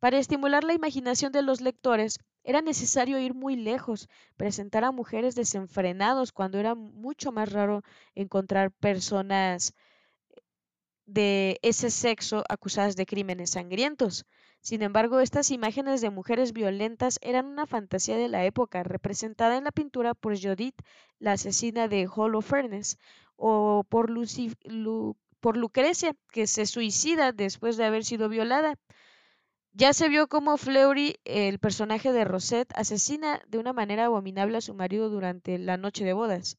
[0.00, 5.36] Para estimular la imaginación de los lectores, era necesario ir muy lejos, presentar a mujeres
[5.36, 7.84] desenfrenados cuando era mucho más raro
[8.16, 9.74] encontrar personas
[11.06, 14.24] de ese sexo acusadas de crímenes sangrientos.
[14.60, 19.64] Sin embargo, estas imágenes de mujeres violentas eran una fantasía de la época, representada en
[19.64, 20.76] la pintura por Judith,
[21.18, 22.98] la asesina de Holofernes,
[23.36, 24.10] o por,
[25.40, 28.78] por Lucrecia, que se suicida después de haber sido violada.
[29.72, 34.60] Ya se vio cómo Fleury, el personaje de Rosette, asesina de una manera abominable a
[34.60, 36.58] su marido durante la noche de bodas.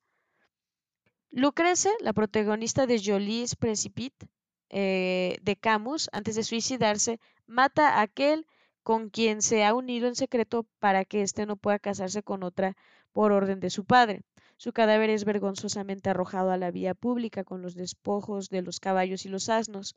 [1.32, 4.28] Lucrecia, la protagonista de Jolie's Precipice,
[4.70, 8.48] eh, de Camus, antes de suicidarse, mata a aquel
[8.84, 12.76] con quien se ha unido en secreto para que éste no pueda casarse con otra
[13.12, 14.22] por orden de su padre.
[14.58, 19.26] Su cadáver es vergonzosamente arrojado a la vía pública con los despojos de los caballos
[19.26, 19.96] y los asnos.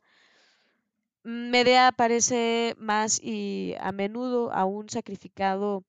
[1.23, 5.83] Medea aparece más y a menudo aún sacrificado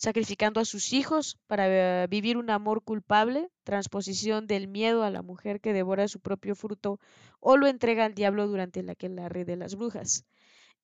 [0.00, 5.60] sacrificando a sus hijos para vivir un amor culpable, transposición del miedo a la mujer
[5.60, 6.98] que devora su propio fruto
[7.38, 10.24] o lo entrega al diablo durante la que la red de las brujas.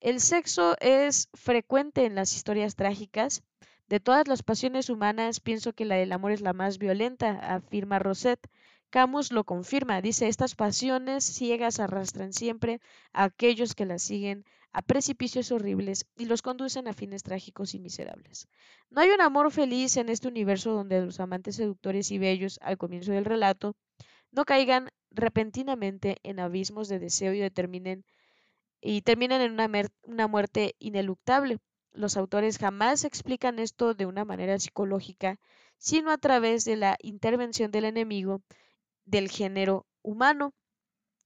[0.01, 3.43] El sexo es frecuente en las historias trágicas,
[3.89, 7.99] De todas las pasiones humanas, pienso que la del amor es la más violenta, afirma
[7.99, 8.51] Rosette.
[8.91, 12.81] Camus lo confirma, dice, estas pasiones ciegas arrastran siempre
[13.15, 14.45] a aquellos que las siguen
[14.77, 18.47] a precipicios horribles y los conducen a fines trágicos y miserables.
[18.91, 22.77] No hay un amor feliz en este universo donde los amantes seductores y bellos, al
[22.77, 23.75] comienzo del relato,
[24.33, 28.05] no caigan repentinamente en abismos de deseo y determinen
[28.83, 29.71] y terminan en una,
[30.03, 31.57] una muerte ineluctable.
[31.93, 35.39] Los autores jamás explican esto de una manera psicológica,
[35.79, 38.43] sino a través de la intervención del enemigo
[39.07, 40.53] del género humano,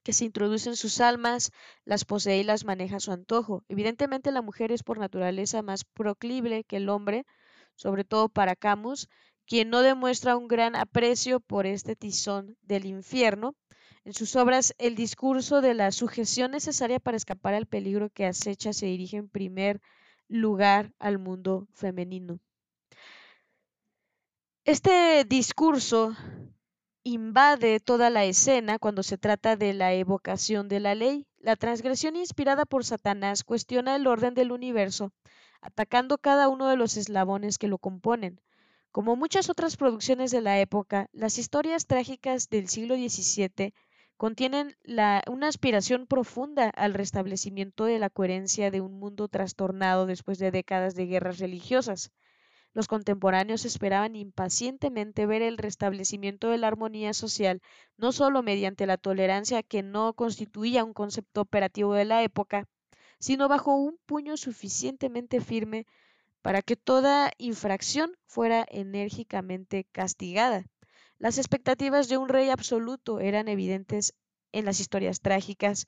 [0.03, 1.53] que se introduce en sus almas,
[1.85, 3.65] las posee y las maneja a su antojo.
[3.69, 7.27] Evidentemente la mujer es por naturaleza más proclible que el hombre,
[7.75, 9.09] sobre todo para Camus,
[9.47, 13.57] quien no demuestra un gran aprecio por este tizón del infierno.
[14.05, 18.73] En sus obras, el discurso de la sujeción necesaria para escapar al peligro que acecha
[18.73, 19.81] se dirige en primer
[20.29, 22.39] lugar al mundo femenino.
[24.65, 26.15] Este discurso
[27.05, 31.27] invade toda la escena cuando se trata de la evocación de la ley.
[31.39, 35.13] La transgresión inspirada por Satanás cuestiona el orden del universo,
[35.63, 38.41] atacando cada uno de los eslabones que lo componen.
[38.93, 43.73] Como muchas otras producciones de la época, las historias trágicas del siglo XVII
[44.17, 44.77] contienen
[45.27, 50.95] una aspiración profunda al restablecimiento de la coherencia de un mundo trastornado después de décadas
[50.95, 52.11] de guerras religiosas.
[52.73, 57.61] Los contemporáneos esperaban impacientemente ver el restablecimiento de la armonía social,
[57.97, 62.69] no solo mediante la tolerancia que no constituía un concepto operativo de la época,
[63.19, 65.87] sino bajo un puño suficientemente firme
[66.43, 70.65] para que toda infracción fuera enérgicamente castigada.
[71.19, 74.15] Las expectativas de un rey absoluto eran evidentes
[74.53, 75.87] en las historias trágicas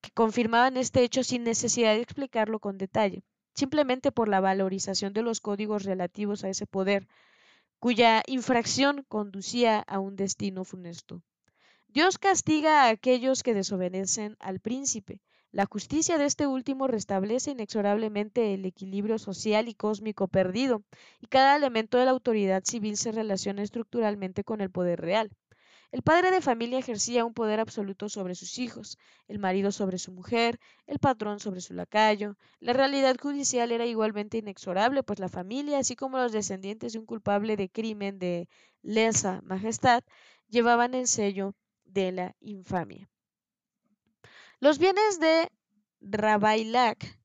[0.00, 3.22] que confirmaban este hecho sin necesidad de explicarlo con detalle
[3.54, 7.08] simplemente por la valorización de los códigos relativos a ese poder,
[7.78, 11.22] cuya infracción conducía a un destino funesto.
[11.88, 15.20] Dios castiga a aquellos que desobedecen al príncipe.
[15.52, 20.82] La justicia de este último restablece inexorablemente el equilibrio social y cósmico perdido,
[21.20, 25.30] y cada elemento de la autoridad civil se relaciona estructuralmente con el poder real.
[25.94, 30.10] El padre de familia ejercía un poder absoluto sobre sus hijos, el marido sobre su
[30.10, 32.36] mujer, el patrón sobre su lacayo.
[32.58, 37.06] La realidad judicial era igualmente inexorable, pues la familia, así como los descendientes de un
[37.06, 38.48] culpable de crimen de
[38.82, 40.02] lesa majestad,
[40.48, 43.08] llevaban el sello de la infamia.
[44.58, 45.48] Los bienes de
[46.00, 47.20] Rabailac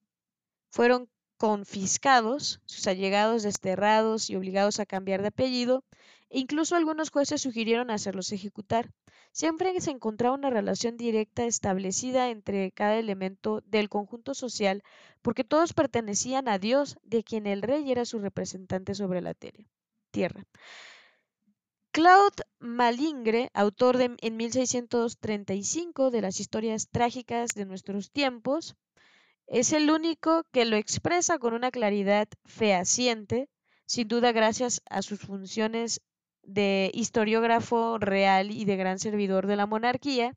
[0.70, 5.84] fueron confiscados, sus allegados desterrados y obligados a cambiar de apellido,
[6.30, 8.92] incluso algunos jueces sugirieron hacerlos ejecutar.
[9.32, 14.84] Siempre se encontraba una relación directa establecida entre cada elemento del conjunto social,
[15.22, 19.36] porque todos pertenecían a Dios, de quien el rey era su representante sobre la
[20.12, 20.46] tierra.
[21.92, 28.76] Claude Malingre, autor en 1635 de las historias trágicas de nuestros tiempos,
[29.48, 33.50] es el único que lo expresa con una claridad fehaciente,
[33.88, 36.02] sin duda gracias a sus funciones
[36.54, 40.36] de historiógrafo real y de gran servidor de la monarquía,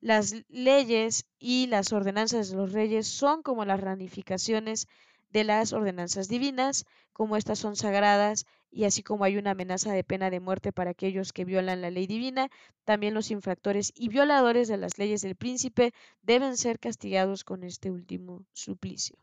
[0.00, 4.88] las leyes y las ordenanzas de los reyes son como las ramificaciones
[5.30, 10.04] de las ordenanzas divinas, como estas son sagradas y así como hay una amenaza de
[10.04, 12.50] pena de muerte para aquellos que violan la ley divina,
[12.84, 15.92] también los infractores y violadores de las leyes del príncipe
[16.22, 19.16] deben ser castigados con este último suplicio.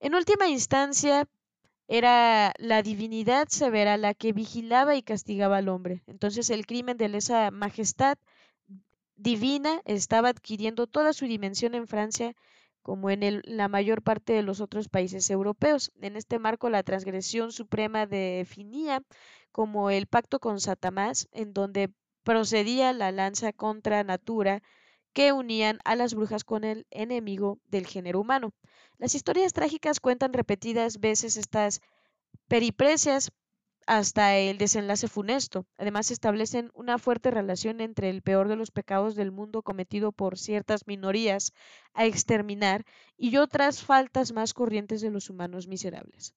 [0.00, 1.28] En última instancia,
[1.92, 6.02] era la divinidad severa la que vigilaba y castigaba al hombre.
[6.06, 8.16] Entonces el crimen de lesa majestad
[9.16, 12.34] divina estaba adquiriendo toda su dimensión en Francia
[12.80, 15.92] como en la mayor parte de los otros países europeos.
[16.00, 19.02] En este marco, la transgresión suprema definía
[19.52, 21.90] como el pacto con Satanás, en donde
[22.24, 24.62] procedía la lanza contra natura
[25.12, 28.54] que unían a las brujas con el enemigo del género humano.
[29.02, 31.80] Las historias trágicas cuentan repetidas veces estas
[32.46, 33.32] periprecias
[33.84, 35.66] hasta el desenlace funesto.
[35.76, 40.38] Además, establecen una fuerte relación entre el peor de los pecados del mundo cometido por
[40.38, 41.52] ciertas minorías
[41.94, 42.84] a exterminar
[43.16, 46.36] y otras faltas más corrientes de los humanos miserables.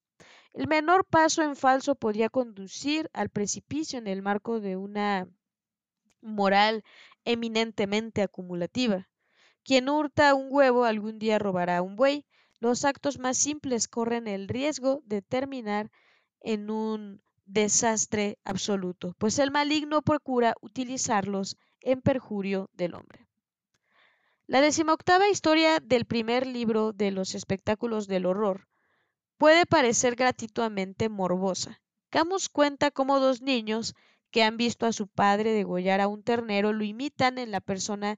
[0.52, 5.28] El menor paso en falso podía conducir al precipicio en el marco de una
[6.20, 6.84] moral
[7.26, 9.08] eminentemente acumulativa.
[9.64, 12.26] Quien hurta un huevo algún día robará un buey,
[12.66, 15.92] los actos más simples corren el riesgo de terminar
[16.42, 23.28] en un desastre absoluto, pues el maligno procura utilizarlos en perjurio del hombre.
[24.48, 28.68] La decimoctava historia del primer libro de los espectáculos del horror
[29.38, 31.84] puede parecer gratuitamente morbosa.
[32.10, 33.94] Camus cuenta cómo dos niños
[34.32, 38.18] que han visto a su padre degollar a un ternero lo imitan en la persona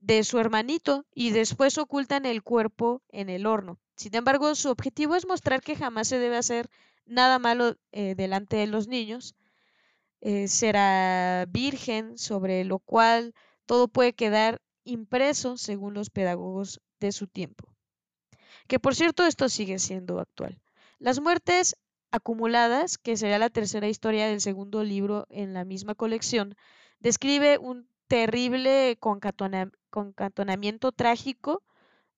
[0.00, 3.78] de su hermanito y después ocultan el cuerpo en el horno.
[3.96, 6.70] Sin embargo, su objetivo es mostrar que jamás se debe hacer
[7.04, 9.34] nada malo eh, delante de los niños.
[10.22, 13.34] Eh, será virgen, sobre lo cual
[13.66, 17.68] todo puede quedar impreso según los pedagogos de su tiempo.
[18.66, 20.58] Que por cierto, esto sigue siendo actual.
[20.98, 21.76] Las muertes
[22.10, 26.56] acumuladas, que será la tercera historia del segundo libro en la misma colección,
[26.98, 28.96] describe un terrible
[29.90, 31.62] concatonamiento trágico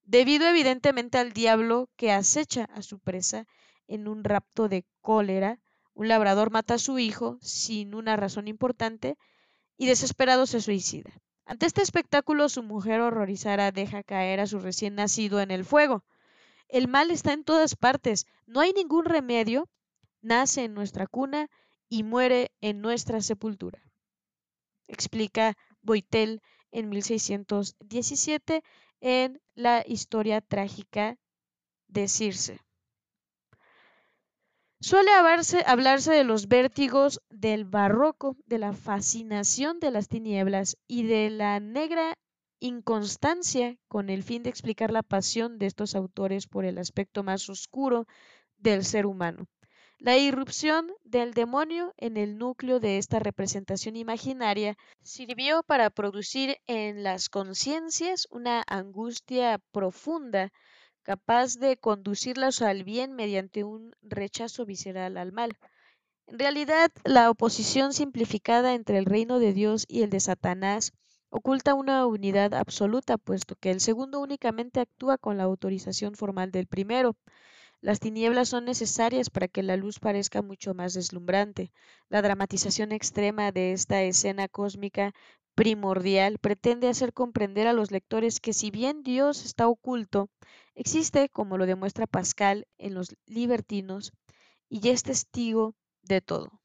[0.04, 3.46] debido evidentemente al diablo que acecha a su presa
[3.88, 5.58] en un rapto de cólera.
[5.94, 9.16] Un labrador mata a su hijo sin una razón importante
[9.76, 11.10] y desesperado se suicida.
[11.44, 16.04] Ante este espectáculo, su mujer horrorizada deja caer a su recién nacido en el fuego.
[16.68, 19.68] El mal está en todas partes, no hay ningún remedio,
[20.22, 21.50] nace en nuestra cuna
[21.88, 23.82] y muere en nuestra sepultura.
[24.86, 26.40] Explica Boitel
[26.72, 28.62] en 1617
[29.00, 31.18] en la historia trágica
[31.88, 32.58] de Circe.
[34.80, 41.30] Suele hablarse, de los vértigos del barroco, de la fascinación de las tinieblas y de
[41.30, 42.18] la negra
[42.58, 47.48] inconstancia con el fin de explicar la pasión de estos autores por el aspecto más
[47.48, 48.06] oscuro
[48.56, 49.46] del ser humano.
[50.04, 57.04] La irrupción del demonio en el núcleo de esta representación imaginaria sirvió para producir en
[57.04, 60.52] las conciencias una angustia profunda
[61.04, 65.56] capaz de conducirlas al bien mediante un rechazo visceral al mal.
[66.26, 70.90] En realidad, la oposición simplificada entre el reino de Dios y el de Satanás
[71.30, 76.66] oculta una unidad absoluta, puesto que el segundo únicamente actúa con la autorización formal del
[76.66, 77.14] primero.
[77.82, 81.72] Las tinieblas son necesarias para que la luz parezca mucho más deslumbrante.
[82.08, 85.12] La dramatización extrema de esta escena cósmica
[85.56, 90.30] primordial pretende hacer comprender a los lectores que si bien Dios está oculto,
[90.76, 94.12] existe, como lo demuestra Pascal en los libertinos,
[94.68, 96.62] y es testigo de todo.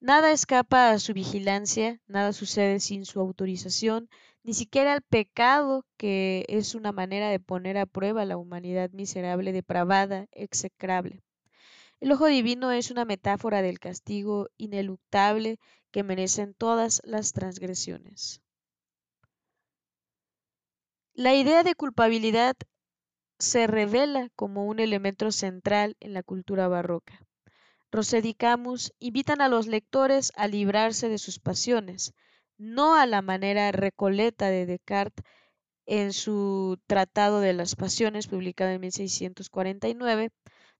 [0.00, 4.08] Nada escapa a su vigilancia, nada sucede sin su autorización,
[4.48, 9.52] ni siquiera el pecado, que es una manera de poner a prueba la humanidad miserable,
[9.52, 11.22] depravada, execrable.
[12.00, 15.58] El ojo divino es una metáfora del castigo ineluctable
[15.90, 18.40] que merecen todas las transgresiones.
[21.12, 22.56] La idea de culpabilidad
[23.38, 27.20] se revela como un elemento central en la cultura barroca.
[27.92, 32.14] Rosset y Camus invitan a los lectores a librarse de sus pasiones,
[32.58, 35.24] no a la manera recoleta de Descartes
[35.86, 40.30] en su Tratado de las Pasiones, publicado en 1649,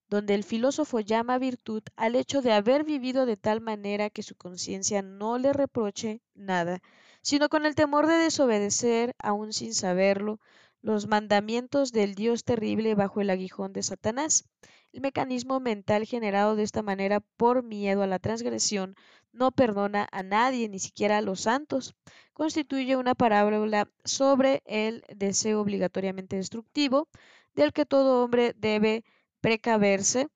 [0.07, 4.35] donde el filósofo llama virtud al hecho de haber vivido de tal manera que su
[4.35, 6.79] conciencia no le reproche nada,
[7.21, 10.39] sino con el temor de desobedecer, aún sin saberlo,
[10.81, 14.45] los mandamientos del Dios terrible bajo el aguijón de Satanás.
[14.91, 18.95] El mecanismo mental generado de esta manera por miedo a la transgresión
[19.31, 21.95] no perdona a nadie, ni siquiera a los santos.
[22.33, 27.07] Constituye una parábola sobre el deseo obligatoriamente destructivo,
[27.53, 29.03] del que todo hombre debe
[29.41, 30.27] precaverse,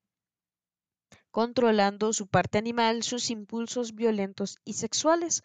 [1.30, 5.42] controlando su parte animal, sus impulsos violentos y sexuales.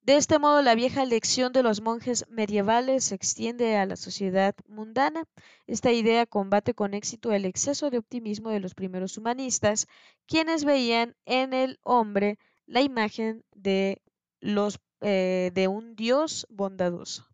[0.00, 4.54] De este modo, la vieja lección de los monjes medievales se extiende a la sociedad
[4.66, 5.24] mundana.
[5.66, 9.86] Esta idea combate con éxito el exceso de optimismo de los primeros humanistas,
[10.26, 14.02] quienes veían en el hombre la imagen de,
[14.40, 17.26] los, eh, de un Dios bondadoso.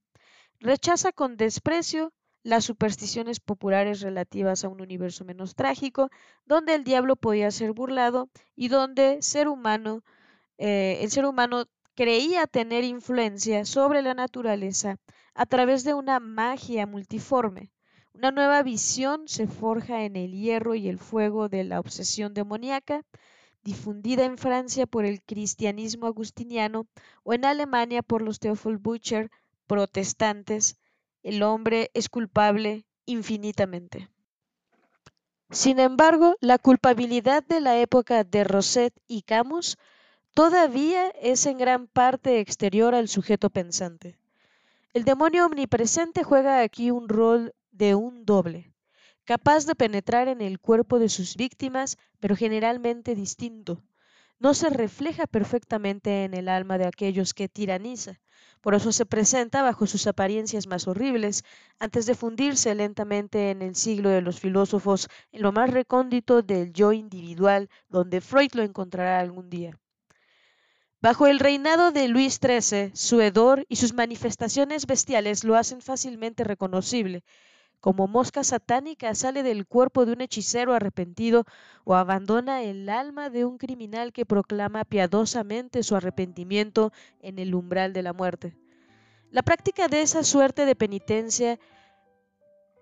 [0.61, 2.13] Rechaza con desprecio
[2.45, 6.11] las supersticiones populares relativas a un universo menos trágico,
[6.47, 10.05] donde el diablo podía ser burlado y donde ser humano,
[10.59, 14.99] eh, el ser humano creía tener influencia sobre la naturaleza
[15.35, 17.73] a través de una magia multiforme.
[18.13, 23.03] Una nueva visión se forja en el hierro y el fuego de la obsesión demoníaca,
[23.65, 26.87] difundida en Francia por el cristianismo agustiniano
[27.23, 29.31] o en Alemania por los Theophil Butcher
[29.67, 30.77] protestantes,
[31.23, 34.11] el hombre es culpable infinitamente.
[35.51, 39.79] Sin embargo, la culpabilidad de la época de Rosset y Camus
[40.35, 44.19] todavía es en gran parte exterior al sujeto pensante.
[44.93, 48.74] El demonio omnipresente juega aquí un rol de un doble,
[49.25, 53.83] capaz de penetrar en el cuerpo de sus víctimas, pero generalmente distinto.
[54.39, 58.21] No se refleja perfectamente en el alma de aquellos que tiraniza,
[58.61, 61.45] Por eso se presenta bajo sus apariencias más horribles,
[61.79, 66.73] antes de fundirse lentamente en el siglo de los filósofos, en lo más recóndito del
[66.73, 69.79] yo individual, donde Freud lo encontrará algún día.
[71.01, 76.45] Bajo el reinado de Luis XIII, su hedor y sus manifestaciones bestiales lo hacen fácilmente
[76.45, 77.23] reconocible.
[77.85, 81.45] Como mosca satánica sale del cuerpo de un hechicero arrepentido
[81.85, 87.93] o abandona el alma de un criminal que proclama piadosamente su arrepentimiento en el umbral
[87.93, 88.57] de la muerte.
[89.31, 91.59] La práctica de esa suerte de penitencia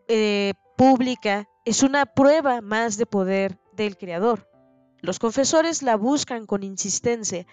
[0.07, 4.49] eh, pública es una prueba más de poder del Creador.
[5.01, 7.45] Los confesores la buscan con insistencia,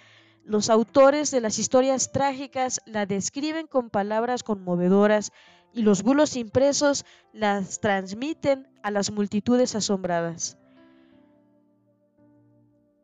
[0.43, 5.31] los autores de las historias trágicas la describen con palabras conmovedoras
[5.73, 10.57] y los bulos impresos las transmiten a las multitudes asombradas.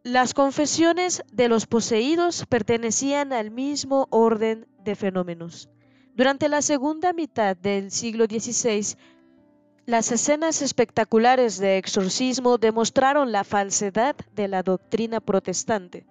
[0.03, 5.69] Las confesiones de los poseídos pertenecían al mismo orden de fenómenos.
[6.13, 8.97] Durante la segunda mitad del siglo XVI,
[9.85, 16.05] las escenas espectaculares de exorcismo demostraron la falsedad de la doctrina protestante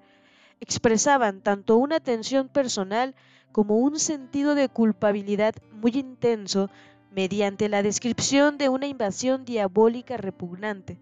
[0.60, 3.14] expresaban tanto una tensión personal
[3.54, 6.70] como un sentido de culpabilidad muy intenso
[7.12, 10.98] mediante la descripción de una invasión diabólica repugnante.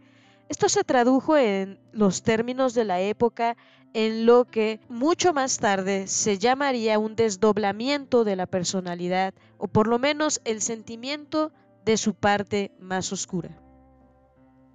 [0.51, 3.57] Esto se tradujo en los términos de la época
[3.95, 9.87] en lo que mucho más tarde se llamaría un desdoblamiento de la personalidad o por
[9.87, 11.53] lo menos el sentimiento
[11.87, 13.59] de su parte más oscura.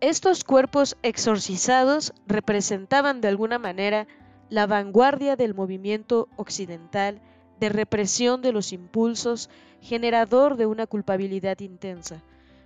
[0.02, 4.08] Estos cuerpos exorcizados representaban de alguna manera
[4.50, 7.22] la vanguardia del movimiento occidental
[7.60, 9.50] de represión de los impulsos,
[9.82, 12.24] generador de una culpabilidad intensa.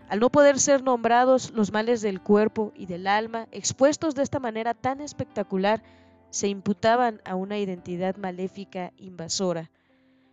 [0.10, 4.40] Al no poder ser nombrados los males del cuerpo y del alma, expuestos de esta
[4.40, 5.82] manera tan espectacular,
[6.30, 9.72] se imputaban a una identidad maléfica invasora.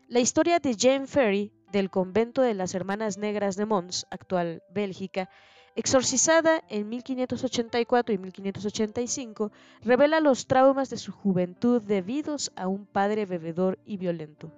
[0.09, 5.29] La historia de Jane Ferry, del convento de las Hermanas Negras de Mons, actual Bélgica,
[5.79, 9.53] Exorcizada en 1584 y 1585,
[9.85, 14.51] revela los traumas de su juventud debidos a un padre bebedor y violento.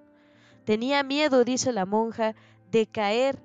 [0.65, 2.35] Tenía miedo, dice la monja,
[2.71, 3.39] de caer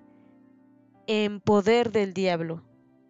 [1.05, 2.63] en poder del diablo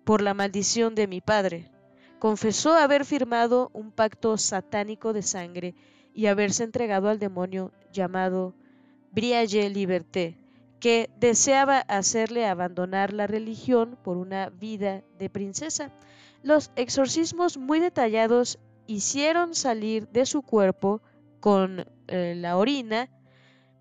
[0.04, 1.70] por la maldición de mi padre.
[2.18, 5.76] Confesó haber firmado un pacto satánico de sangre
[6.12, 8.56] y haberse entregado al demonio llamado
[9.12, 10.40] Brialle Liberté,
[10.80, 15.92] que deseaba hacerle abandonar la religión por una vida de princesa.
[16.44, 21.02] Los exorcismos muy detallados hicieron salir de su cuerpo
[21.40, 23.10] con eh, la orina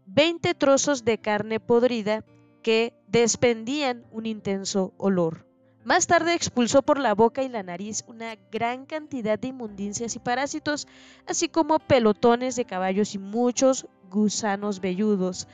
[0.06, 2.24] 20 trozos de carne podrida
[2.62, 5.46] que despendían un intenso olor.
[5.84, 10.18] Más tarde expulsó por la boca y la nariz una gran cantidad de inmundicias y
[10.18, 10.88] parásitos,
[11.26, 15.46] así como pelotones de caballos y muchos gusanos velludos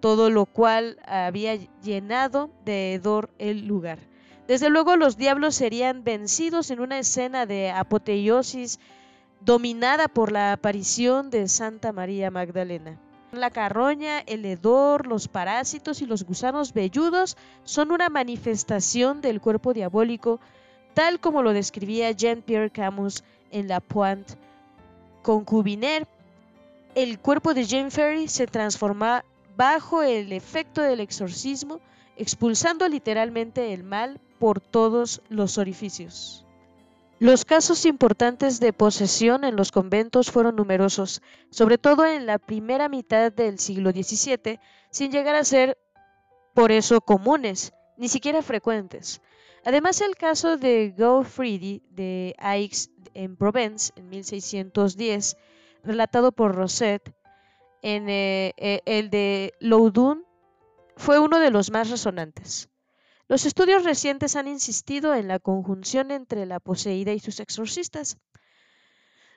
[0.00, 3.98] todo lo cual había llenado de hedor el lugar.
[4.46, 8.80] Desde luego los diablos serían vencidos en una escena de apoteosis
[9.40, 12.98] dominada por la aparición de Santa María Magdalena.
[13.32, 19.74] La carroña, el hedor, los parásitos y los gusanos velludos son una manifestación del cuerpo
[19.74, 20.40] diabólico,
[20.94, 24.34] tal como lo describía Jean-Pierre Camus en La Pointe
[25.22, 26.06] Concubinaire.
[26.94, 29.24] El cuerpo de Jane Ferry se transforma
[29.58, 31.80] bajo el efecto del exorcismo,
[32.16, 36.46] expulsando literalmente el mal por todos los orificios.
[37.18, 42.88] Los casos importantes de posesión en los conventos fueron numerosos, sobre todo en la primera
[42.88, 44.60] mitad del siglo XVII,
[44.90, 45.76] sin llegar a ser
[46.54, 49.20] por eso comunes, ni siquiera frecuentes.
[49.64, 55.36] Además, el caso de Gaufridi de Aix en Provence en 1610,
[55.82, 57.12] relatado por Rosset,
[57.82, 60.24] en eh, eh, el de Loudun
[60.96, 62.68] fue uno de los más resonantes.
[63.28, 68.16] Los estudios recientes han insistido en la conjunción entre la poseída y sus exorcistas.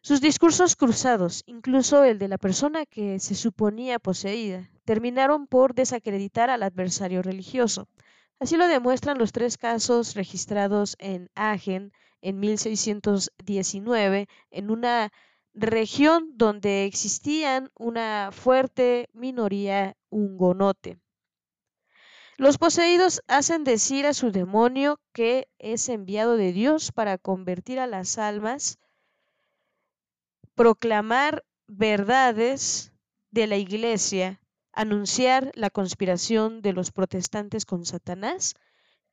[0.01, 6.49] Sus discursos cruzados, incluso el de la persona que se suponía poseída, terminaron por desacreditar
[6.49, 7.87] al adversario religioso.
[8.39, 11.91] Así lo demuestran los tres casos registrados en Agen
[12.21, 15.11] en 1619 en una
[15.53, 20.99] región donde existían una fuerte minoría hungonote.
[22.37, 27.87] Los poseídos hacen decir a su demonio que es enviado de Dios para convertir a
[27.87, 28.79] las almas,
[30.55, 32.91] proclamar verdades
[33.29, 34.41] de la iglesia,
[34.73, 38.55] anunciar la conspiración de los protestantes con Satanás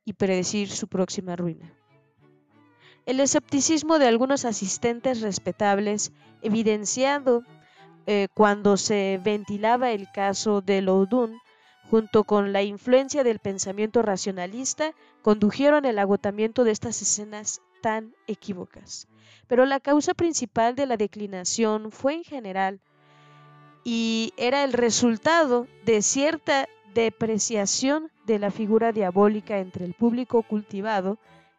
[0.05, 1.78] y predecir su próxima ruina.
[3.09, 6.13] El escepticismo de algunos asistentes respetables,
[6.43, 7.43] evidenciado
[8.07, 11.39] eh, cuando se ventilaba el caso de Loudun,
[11.91, 19.09] junto con la influencia del pensamiento racionalista, condujeron el agotamiento de estas escenas tan equívocas.
[19.47, 22.79] Pero la causa principal de la declinación fue en general
[23.85, 31.17] y era el resultado de cierta depreciación de la figura diabólica entre el público cultivado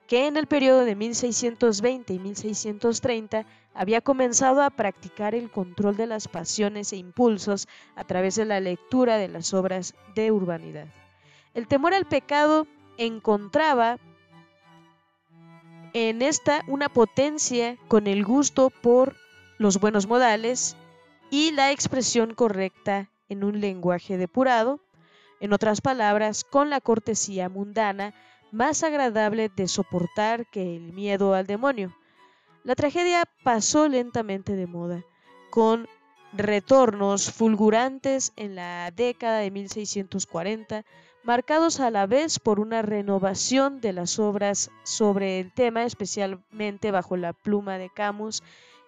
[0.10, 3.46] que en el periodo de 1620 y 1630
[3.76, 8.60] había comenzado a practicar el control de las pasiones e impulsos a través de la
[8.60, 10.88] lectura de las obras de urbanidad.
[11.54, 12.66] El temor al pecado
[12.98, 14.00] encontraba
[15.94, 19.16] en esta una potencia con el gusto por
[19.60, 20.76] los buenos modales
[21.30, 24.80] y la expresión correcta en un lenguaje depurado,
[25.40, 28.16] en otras palabras, con la cortesía mundana
[28.52, 31.96] más agradable de soportar que el miedo al demonio.
[32.64, 35.04] La tragedia pasó lentamente de moda,
[35.50, 35.88] con
[36.34, 40.86] retornos fulgurantes en la década de 1640,
[41.24, 47.18] marcados a la vez por una renovación de las obras sobre el tema, especialmente bajo
[47.18, 48.44] la pluma de Camus,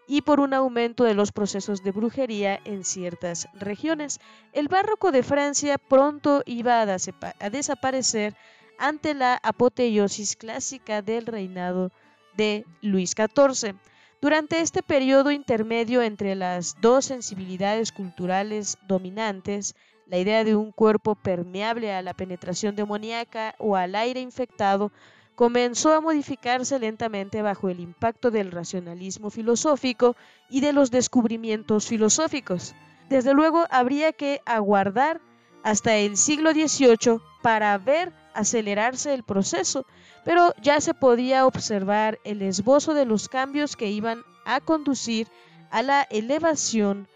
[0.08, 4.20] y por un aumento de los procesos de brujería en ciertas regiones.
[4.52, 8.36] El barroco de Francia pronto iba a, desaparecer
[8.82, 11.92] ante la apoteosis clásica del reinado
[12.36, 13.76] de Luis XIV.
[14.20, 19.76] Durante este periodo intermedio entre las dos sensibilidades culturales dominantes,
[20.08, 24.92] la idea de un cuerpo permeable a la penetración demoníaca o al aire infectado
[25.36, 30.16] comenzó a modificarse lentamente bajo el impacto del racionalismo filosófico
[30.50, 32.74] y de los descubrimientos filosóficos.
[33.10, 35.22] Desde luego habría que aguardar
[35.64, 39.86] hasta el siglo XVIII para ver acelerarse el proceso,
[40.24, 45.28] pero ya se podía observar el esbozo de los cambios que iban a conducir
[45.70, 47.08] a la elevación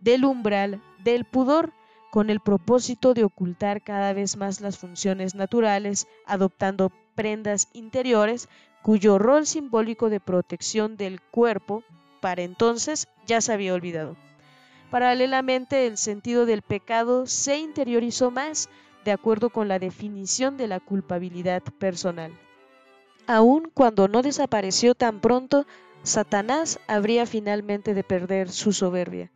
[0.00, 1.72] del umbral del pudor
[2.10, 8.48] con el propósito de ocultar cada vez más las funciones naturales, adoptando prendas interiores
[8.82, 11.84] cuyo rol simbólico de protección del cuerpo
[12.20, 14.16] para entonces ya se había olvidado.
[14.90, 18.68] Paralelamente, el sentido del pecado se interiorizó más
[19.04, 22.32] de acuerdo con la definición de la culpabilidad personal.
[23.26, 25.66] Aun cuando no desapareció tan pronto,
[26.02, 29.30] Satanás habría finalmente de perder su soberbia.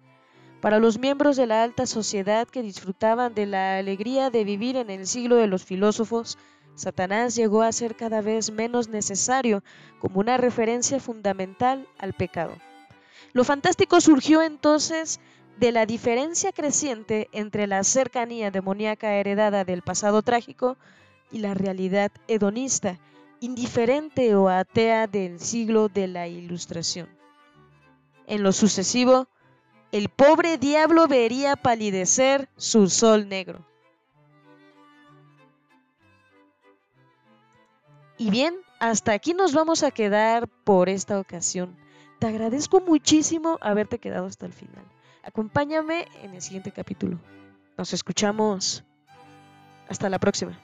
[0.60, 4.88] Para los miembros de la alta sociedad que disfrutaban de la alegría de vivir en
[4.88, 6.38] el siglo de los filósofos,
[6.74, 9.62] Satanás llegó a ser cada vez menos necesario
[10.00, 12.54] como una referencia fundamental al pecado.
[13.32, 15.20] Lo fantástico surgió entonces
[15.58, 20.76] de la diferencia creciente entre la cercanía demoníaca heredada del pasado trágico
[21.30, 22.98] y la realidad hedonista,
[23.40, 27.08] indiferente o atea del siglo de la Ilustración.
[28.26, 29.28] En lo sucesivo,
[29.92, 33.64] el pobre diablo vería palidecer su sol negro.
[38.16, 41.76] Y bien, hasta aquí nos vamos a quedar por esta ocasión.
[42.18, 44.84] Te agradezco muchísimo haberte quedado hasta el final.
[45.24, 47.18] Acompáñame en el siguiente capítulo.
[47.76, 48.84] Nos escuchamos.
[49.88, 50.58] Hasta la próxima.